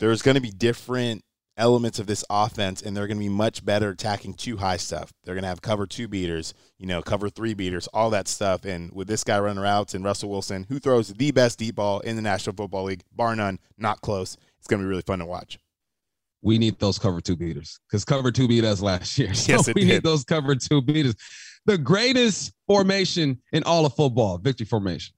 there's 0.00 0.20
going 0.20 0.34
to 0.34 0.40
be 0.42 0.50
different 0.50 1.24
elements 1.62 2.00
of 2.00 2.08
this 2.08 2.24
offense, 2.28 2.82
and 2.82 2.96
they're 2.96 3.06
going 3.06 3.16
to 3.16 3.22
be 3.22 3.28
much 3.28 3.64
better 3.64 3.90
attacking 3.90 4.34
two 4.34 4.56
high 4.56 4.76
stuff. 4.76 5.12
They're 5.22 5.34
going 5.36 5.44
to 5.44 5.48
have 5.48 5.62
cover 5.62 5.86
two 5.86 6.08
beaters, 6.08 6.54
you 6.76 6.86
know, 6.86 7.00
cover 7.00 7.30
three 7.30 7.54
beaters, 7.54 7.86
all 7.94 8.10
that 8.10 8.26
stuff. 8.26 8.64
And 8.64 8.92
with 8.92 9.06
this 9.06 9.22
guy 9.22 9.38
running 9.38 9.62
routes 9.62 9.94
and 9.94 10.04
Russell 10.04 10.28
Wilson, 10.28 10.66
who 10.68 10.80
throws 10.80 11.08
the 11.08 11.30
best 11.30 11.60
deep 11.60 11.76
ball 11.76 12.00
in 12.00 12.16
the 12.16 12.22
National 12.22 12.56
Football 12.56 12.84
League, 12.84 13.04
bar 13.14 13.36
none, 13.36 13.60
not 13.78 14.00
close, 14.00 14.36
it's 14.58 14.66
going 14.66 14.80
to 14.80 14.84
be 14.84 14.88
really 14.88 15.02
fun 15.02 15.20
to 15.20 15.24
watch. 15.24 15.58
We 16.42 16.58
need 16.58 16.80
those 16.80 16.98
cover 16.98 17.20
two 17.20 17.36
beaters 17.36 17.78
because 17.88 18.04
cover 18.04 18.32
two 18.32 18.48
beat 18.48 18.64
us 18.64 18.82
last 18.82 19.16
year. 19.16 19.32
So 19.34 19.52
yes, 19.52 19.66
we 19.68 19.74
did. 19.74 19.88
need 19.88 20.02
those 20.02 20.24
cover 20.24 20.56
two 20.56 20.82
beaters. 20.82 21.14
The 21.66 21.78
greatest 21.78 22.52
formation 22.66 23.40
in 23.52 23.62
all 23.62 23.86
of 23.86 23.94
football, 23.94 24.38
victory 24.38 24.66
formation. 24.66 25.14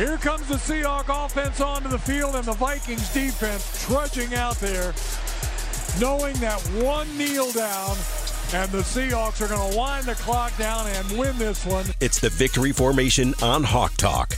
Here 0.00 0.16
comes 0.16 0.48
the 0.48 0.54
Seahawk 0.54 1.26
offense 1.26 1.60
onto 1.60 1.90
the 1.90 1.98
field 1.98 2.34
and 2.34 2.44
the 2.44 2.54
Vikings 2.54 3.12
defense 3.12 3.84
trudging 3.84 4.32
out 4.32 4.56
there, 4.56 4.94
knowing 6.00 6.34
that 6.36 6.58
one 6.82 7.06
kneel 7.18 7.52
down 7.52 7.98
and 8.54 8.72
the 8.72 8.78
Seahawks 8.78 9.42
are 9.42 9.48
going 9.48 9.70
to 9.70 9.76
wind 9.76 10.06
the 10.06 10.14
clock 10.14 10.56
down 10.56 10.86
and 10.86 11.18
win 11.18 11.36
this 11.36 11.66
one. 11.66 11.84
It's 12.00 12.18
the 12.18 12.30
victory 12.30 12.72
formation 12.72 13.34
on 13.42 13.62
Hawk 13.62 13.92
Talk. 13.98 14.32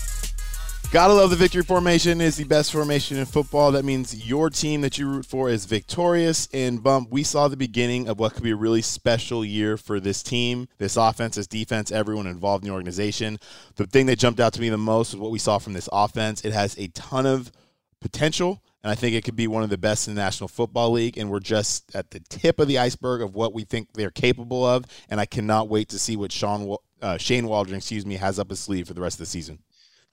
Gotta 0.92 1.14
love 1.14 1.30
the 1.30 1.36
victory 1.36 1.62
formation 1.62 2.20
is 2.20 2.36
the 2.36 2.44
best 2.44 2.70
formation 2.70 3.16
in 3.16 3.24
football. 3.24 3.72
That 3.72 3.82
means 3.82 4.28
your 4.28 4.50
team 4.50 4.82
that 4.82 4.98
you 4.98 5.08
root 5.08 5.24
for 5.24 5.48
is 5.48 5.64
victorious. 5.64 6.50
And 6.52 6.82
bump, 6.82 7.08
we 7.10 7.22
saw 7.22 7.48
the 7.48 7.56
beginning 7.56 8.10
of 8.10 8.18
what 8.18 8.34
could 8.34 8.42
be 8.42 8.50
a 8.50 8.56
really 8.56 8.82
special 8.82 9.42
year 9.42 9.78
for 9.78 10.00
this 10.00 10.22
team, 10.22 10.68
this 10.76 10.98
offense, 10.98 11.36
this 11.36 11.46
defense, 11.46 11.90
everyone 11.90 12.26
involved 12.26 12.62
in 12.62 12.68
the 12.68 12.74
organization. 12.74 13.38
The 13.76 13.86
thing 13.86 14.04
that 14.04 14.18
jumped 14.18 14.38
out 14.38 14.52
to 14.52 14.60
me 14.60 14.68
the 14.68 14.76
most 14.76 15.14
was 15.14 15.20
what 15.22 15.30
we 15.30 15.38
saw 15.38 15.56
from 15.56 15.72
this 15.72 15.88
offense. 15.90 16.44
It 16.44 16.52
has 16.52 16.76
a 16.76 16.88
ton 16.88 17.24
of 17.24 17.50
potential 18.02 18.62
and 18.82 18.90
I 18.90 18.94
think 18.94 19.14
it 19.14 19.24
could 19.24 19.36
be 19.36 19.46
one 19.46 19.62
of 19.62 19.70
the 19.70 19.78
best 19.78 20.08
in 20.08 20.14
the 20.14 20.20
National 20.20 20.48
Football 20.48 20.90
League. 20.90 21.16
And 21.16 21.30
we're 21.30 21.40
just 21.40 21.94
at 21.94 22.10
the 22.10 22.20
tip 22.20 22.58
of 22.58 22.68
the 22.68 22.78
iceberg 22.78 23.22
of 23.22 23.34
what 23.34 23.54
we 23.54 23.64
think 23.64 23.88
they're 23.94 24.10
capable 24.10 24.66
of. 24.66 24.84
And 25.08 25.18
I 25.18 25.24
cannot 25.24 25.70
wait 25.70 25.88
to 25.88 25.98
see 25.98 26.16
what 26.16 26.32
Sean 26.32 26.76
uh, 27.00 27.16
Shane 27.16 27.46
Waldron, 27.46 27.78
excuse 27.78 28.04
me, 28.04 28.16
has 28.16 28.38
up 28.38 28.50
his 28.50 28.60
sleeve 28.60 28.88
for 28.88 28.94
the 28.94 29.00
rest 29.00 29.14
of 29.14 29.20
the 29.20 29.26
season. 29.26 29.60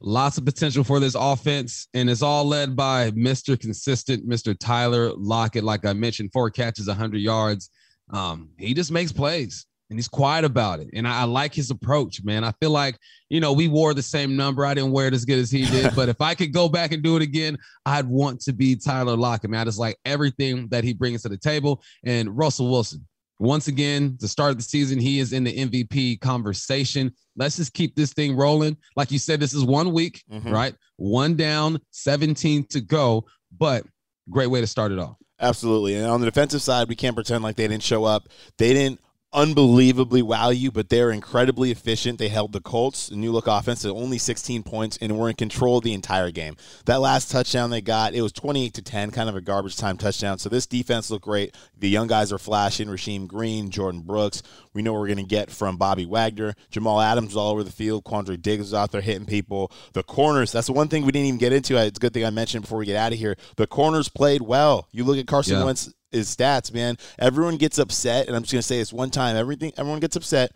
Lots 0.01 0.37
of 0.37 0.45
potential 0.45 0.83
for 0.83 0.99
this 0.99 1.15
offense, 1.15 1.87
and 1.93 2.09
it's 2.09 2.21
all 2.21 2.45
led 2.45 2.75
by 2.75 3.11
Mr. 3.11 3.59
Consistent, 3.59 4.27
Mr. 4.27 4.57
Tyler 4.57 5.11
Lockett. 5.13 5.63
Like 5.63 5.85
I 5.85 5.91
mentioned, 5.93 6.31
four 6.31 6.49
catches, 6.49 6.87
100 6.87 7.17
yards. 7.17 7.69
Um, 8.11 8.49
he 8.57 8.73
just 8.73 8.91
makes 8.91 9.11
plays 9.11 9.65
and 9.89 9.97
he's 9.97 10.07
quiet 10.07 10.45
about 10.45 10.79
it. 10.79 10.89
And 10.93 11.07
I, 11.07 11.21
I, 11.21 11.23
like 11.23 11.53
his 11.53 11.71
approach, 11.71 12.23
man. 12.23 12.43
I 12.43 12.51
feel 12.59 12.69
like, 12.69 12.97
you 13.29 13.39
know, 13.39 13.53
we 13.53 13.67
wore 13.67 13.93
the 13.93 14.03
same 14.03 14.35
number. 14.35 14.65
I 14.65 14.73
didn't 14.73 14.91
wear 14.91 15.07
it 15.07 15.13
as 15.13 15.25
good 15.25 15.39
as 15.39 15.49
he 15.49 15.65
did, 15.65 15.91
but 15.95 16.09
if 16.09 16.21
I 16.21 16.35
could 16.35 16.53
go 16.53 16.69
back 16.69 16.91
and 16.91 17.01
do 17.01 17.15
it 17.15 17.21
again, 17.21 17.57
I'd 17.85 18.07
want 18.07 18.41
to 18.41 18.53
be 18.53 18.75
Tyler 18.75 19.17
Lockett, 19.17 19.49
man. 19.49 19.61
I 19.61 19.65
just 19.65 19.79
like 19.79 19.97
everything 20.05 20.67
that 20.69 20.83
he 20.83 20.93
brings 20.93 21.23
to 21.23 21.29
the 21.29 21.37
table. 21.37 21.81
And 22.03 22.37
Russell 22.37 22.69
Wilson, 22.69 23.05
once 23.39 23.69
again, 23.69 24.17
the 24.19 24.27
start 24.27 24.51
of 24.51 24.57
the 24.57 24.63
season, 24.63 24.99
he 24.99 25.19
is 25.19 25.31
in 25.31 25.45
the 25.45 25.55
MVP 25.55 26.19
conversation. 26.19 27.13
Let's 27.37 27.55
just 27.55 27.73
keep 27.73 27.95
this 27.95 28.13
thing 28.13 28.35
rolling. 28.35 28.77
Like 28.97 29.11
you 29.11 29.19
said, 29.19 29.39
this 29.39 29.53
is 29.53 29.63
one 29.63 29.93
week, 29.93 30.23
mm-hmm. 30.31 30.51
right? 30.51 30.75
One 30.97 31.35
down, 31.35 31.79
17 31.91 32.65
to 32.67 32.81
go, 32.81 33.25
but 33.57 33.85
great 34.29 34.47
way 34.47 34.59
to 34.59 34.67
start 34.67 34.91
it 34.91 34.99
off. 34.99 35.15
Absolutely. 35.39 35.95
And 35.95 36.05
on 36.05 36.19
the 36.19 36.25
defensive 36.25 36.61
side, 36.61 36.89
we 36.89 36.97
can't 36.97 37.15
pretend 37.15 37.43
like 37.43 37.55
they 37.55 37.67
didn't 37.67 37.83
show 37.83 38.03
up. 38.03 38.27
They 38.57 38.73
didn't 38.73 38.99
unbelievably 39.31 40.21
wow 40.21 40.49
you, 40.49 40.71
but 40.71 40.89
they're 40.89 41.11
incredibly 41.11 41.71
efficient. 41.71 42.17
They 42.17 42.29
held 42.29 42.51
the 42.51 42.61
Colts, 42.61 43.07
the 43.07 43.15
new 43.15 43.31
look 43.31 43.47
offense, 43.47 43.83
to 43.83 43.89
only 43.89 44.17
16 44.17 44.63
points, 44.63 44.97
and 45.01 45.17
were 45.17 45.29
in 45.29 45.35
control 45.35 45.81
the 45.81 45.93
entire 45.93 46.31
game. 46.31 46.55
That 46.85 47.01
last 47.01 47.31
touchdown 47.31 47.69
they 47.69 47.81
got, 47.81 48.13
it 48.13 48.21
was 48.21 48.31
28 48.31 48.73
to 48.75 48.81
10, 48.81 49.11
kind 49.11 49.29
of 49.29 49.35
a 49.35 49.41
garbage 49.41 49.77
time 49.77 49.97
touchdown. 49.97 50.39
So 50.39 50.49
this 50.49 50.65
defense 50.65 51.11
looked 51.11 51.25
great. 51.25 51.55
The 51.77 51.89
young 51.89 52.07
guys 52.07 52.31
are 52.33 52.37
flashing. 52.37 52.87
Rasheem 52.87 53.27
Green, 53.27 53.69
Jordyn 53.69 54.03
Brooks. 54.03 54.41
We 54.73 54.81
know 54.81 54.93
we're 54.93 55.07
going 55.07 55.17
to 55.17 55.23
get 55.23 55.51
from 55.51 55.77
Bobby 55.77 56.05
Wagner. 56.05 56.55
Jamal 56.71 57.01
Adams 57.01 57.27
was 57.27 57.37
all 57.37 57.51
over 57.51 57.63
the 57.63 57.71
field. 57.71 58.05
Quandre 58.05 58.41
Diggs 58.41 58.61
was 58.61 58.73
out 58.73 58.91
there 58.91 59.01
hitting 59.01 59.25
people. 59.25 59.71
The 59.93 60.03
corners, 60.03 60.51
that's 60.51 60.67
the 60.67 60.73
one 60.73 60.87
thing 60.87 61.05
we 61.05 61.11
didn't 61.11 61.27
even 61.27 61.39
get 61.39 61.53
into. 61.53 61.77
It's 61.77 61.97
a 61.97 62.01
good 62.01 62.13
thing 62.13 62.25
I 62.25 62.29
mentioned 62.29 62.63
before 62.63 62.79
we 62.79 62.85
get 62.85 62.95
out 62.95 63.13
of 63.13 63.19
here. 63.19 63.35
The 63.57 63.67
corners 63.67 64.09
played 64.09 64.41
well. 64.41 64.87
You 64.91 65.03
look 65.03 65.17
at 65.17 65.27
Carson 65.27 65.57
yeah. 65.57 65.65
Wentz 65.65 65.93
his 66.11 66.35
stats, 66.35 66.73
man. 66.73 66.97
Everyone 67.17 67.57
gets 67.57 67.77
upset, 67.77 68.27
and 68.27 68.35
I'm 68.35 68.43
just 68.43 68.53
gonna 68.53 68.61
say 68.61 68.77
this 68.77 68.93
one 68.93 69.09
time. 69.09 69.35
Everything, 69.35 69.73
everyone 69.77 69.99
gets 69.99 70.15
upset 70.15 70.51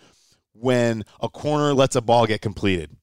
when 0.53 1.03
a 1.21 1.29
corner 1.29 1.73
lets 1.73 1.95
a 1.95 2.01
ball 2.01 2.25
get 2.25 2.41
completed. 2.41 2.95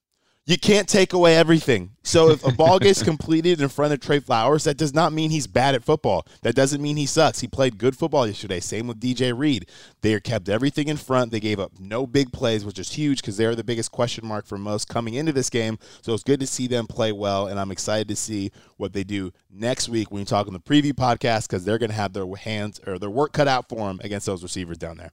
You 0.46 0.59
can't 0.59 0.88
take 0.88 1.12
away 1.12 1.37
everything. 1.37 1.90
So 2.03 2.31
if 2.31 2.44
a 2.44 2.50
ball 2.50 2.79
gets 2.79 3.03
completed 3.05 3.61
in 3.61 3.68
front 3.68 3.92
of 3.92 4.00
Tre 4.00 4.20
Flowers, 4.20 4.64
that 4.64 4.79
does 4.79 4.94
not 4.94 5.12
mean 5.12 5.31
he's 5.31 5.46
bad 5.46 5.74
at 5.74 5.85
football. 5.85 6.26
That 6.42 6.55
doesn't 6.55 6.81
mean 6.81 6.96
he 6.96 7.07
sucks. 7.07 7.40
He 7.40 7.46
played 7.46 7.79
good 7.79 7.96
football 7.96 8.26
yesterday. 8.26 8.59
Same 8.59 8.87
with 8.87 8.98
DJ 8.98 9.37
Reed. 9.37 9.68
They 10.00 10.18
kept 10.18 10.48
everything 10.48 10.88
in 10.88 10.96
front. 10.96 11.31
They 11.31 11.40
gave 11.40 11.61
up 11.61 11.79
no 11.79 12.07
big 12.07 12.33
plays, 12.33 12.64
which 12.64 12.79
is 12.79 12.90
huge 12.92 13.20
because 13.20 13.37
they're 13.37 13.55
the 13.55 13.62
biggest 13.62 13.92
question 13.92 14.26
mark 14.26 14.46
for 14.46 14.59
most 14.59 14.88
coming 14.88 15.14
into 15.14 15.33
this 15.33 15.50
game. 15.50 15.79
So 16.00 16.14
it's 16.14 16.24
good 16.24 16.40
to 16.40 16.46
see 16.46 16.66
them 16.66 16.87
play 16.87 17.12
well, 17.12 17.46
and 17.46 17.61
I'm 17.61 17.70
excited 17.70 18.09
to 18.09 18.16
see 18.16 18.50
what 18.79 18.94
they 18.94 19.05
do 19.05 19.33
next 19.50 19.88
week 19.88 20.11
when 20.11 20.20
you 20.20 20.26
talk 20.26 20.46
on 20.46 20.55
the 20.55 20.59
preview 20.59 20.94
podcast 20.94 21.48
because 21.48 21.64
they're 21.64 21.79
going 21.79 21.90
to 21.90 21.96
have 21.96 22.14
their 22.14 22.26
hands 22.35 22.81
or 22.87 22.98
their 22.98 23.11
work 23.11 23.33
cut 23.33 23.46
out 23.46 23.68
for 23.68 23.87
them 23.87 24.00
against 24.03 24.26
those 24.26 24.42
receivers 24.42 24.79
down 24.79 24.96
there. 24.96 25.11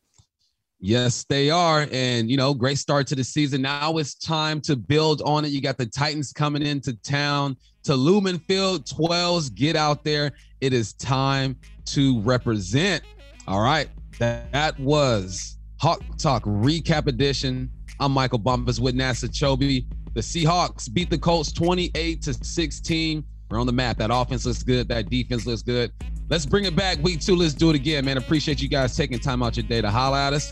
Yes, 0.80 1.26
they 1.28 1.50
are. 1.50 1.88
And, 1.92 2.30
you 2.30 2.38
know, 2.38 2.54
great 2.54 2.78
start 2.78 3.08
to 3.08 3.16
the 3.16 3.24
season. 3.24 3.64
Now 3.64 3.98
it's 3.98 4.14
time 4.14 4.62
to 4.62 4.76
build 4.76 5.22
on 5.26 5.44
it. 5.44 5.50
You 5.50 5.62
got 5.62 5.78
the 5.78 5.88
Titans 5.88 6.32
coming 6.32 6.62
into 6.62 6.94
town 7.02 7.58
to 7.84 7.96
Lumen 7.96 8.38
Field 8.38 8.86
12s. 8.86 9.54
Get 9.54 9.76
out 9.76 10.04
there. 10.04 10.34
It 10.62 10.74
is 10.74 10.94
time 10.94 11.58
to 11.86 12.20
represent. 12.22 13.04
All 13.48 13.62
right. 13.62 13.90
That, 14.20 14.52
that 14.52 14.80
was 14.80 15.58
Hawk 15.80 16.02
Talk 16.18 16.44
Recap 16.44 17.08
Edition. 17.08 17.72
I'm 18.00 18.12
Michael 18.12 18.40
Bumpus 18.40 18.80
with 18.80 18.96
NASA 18.96 19.30
Chobe. 19.30 19.86
The 20.14 20.22
Seahawks 20.22 20.92
beat 20.92 21.10
the 21.10 21.18
Colts 21.18 21.52
28 21.52 22.22
to 22.24 22.34
16. 22.34 23.24
We're 23.50 23.60
on 23.60 23.66
the 23.66 23.74
map. 23.74 23.98
That 23.98 24.12
offense 24.12 24.46
looks 24.46 24.62
good. 24.62 24.88
That 24.90 25.10
defense 25.10 25.48
looks 25.48 25.62
good. 25.62 25.92
Let's 26.30 26.46
bring 26.46 26.66
it 26.66 26.76
back 26.76 27.02
week 27.02 27.22
two. 27.22 27.36
Let's 27.36 27.54
do 27.54 27.70
it 27.70 27.76
again, 27.76 28.06
man. 28.06 28.18
Appreciate 28.18 28.62
you 28.62 28.68
guys 28.68 28.96
taking 28.96 29.20
time 29.20 29.42
out 29.42 29.56
your 29.56 29.66
day 29.66 29.82
to 29.82 29.90
holler 29.90 30.18
at 30.18 30.34
us. 30.34 30.52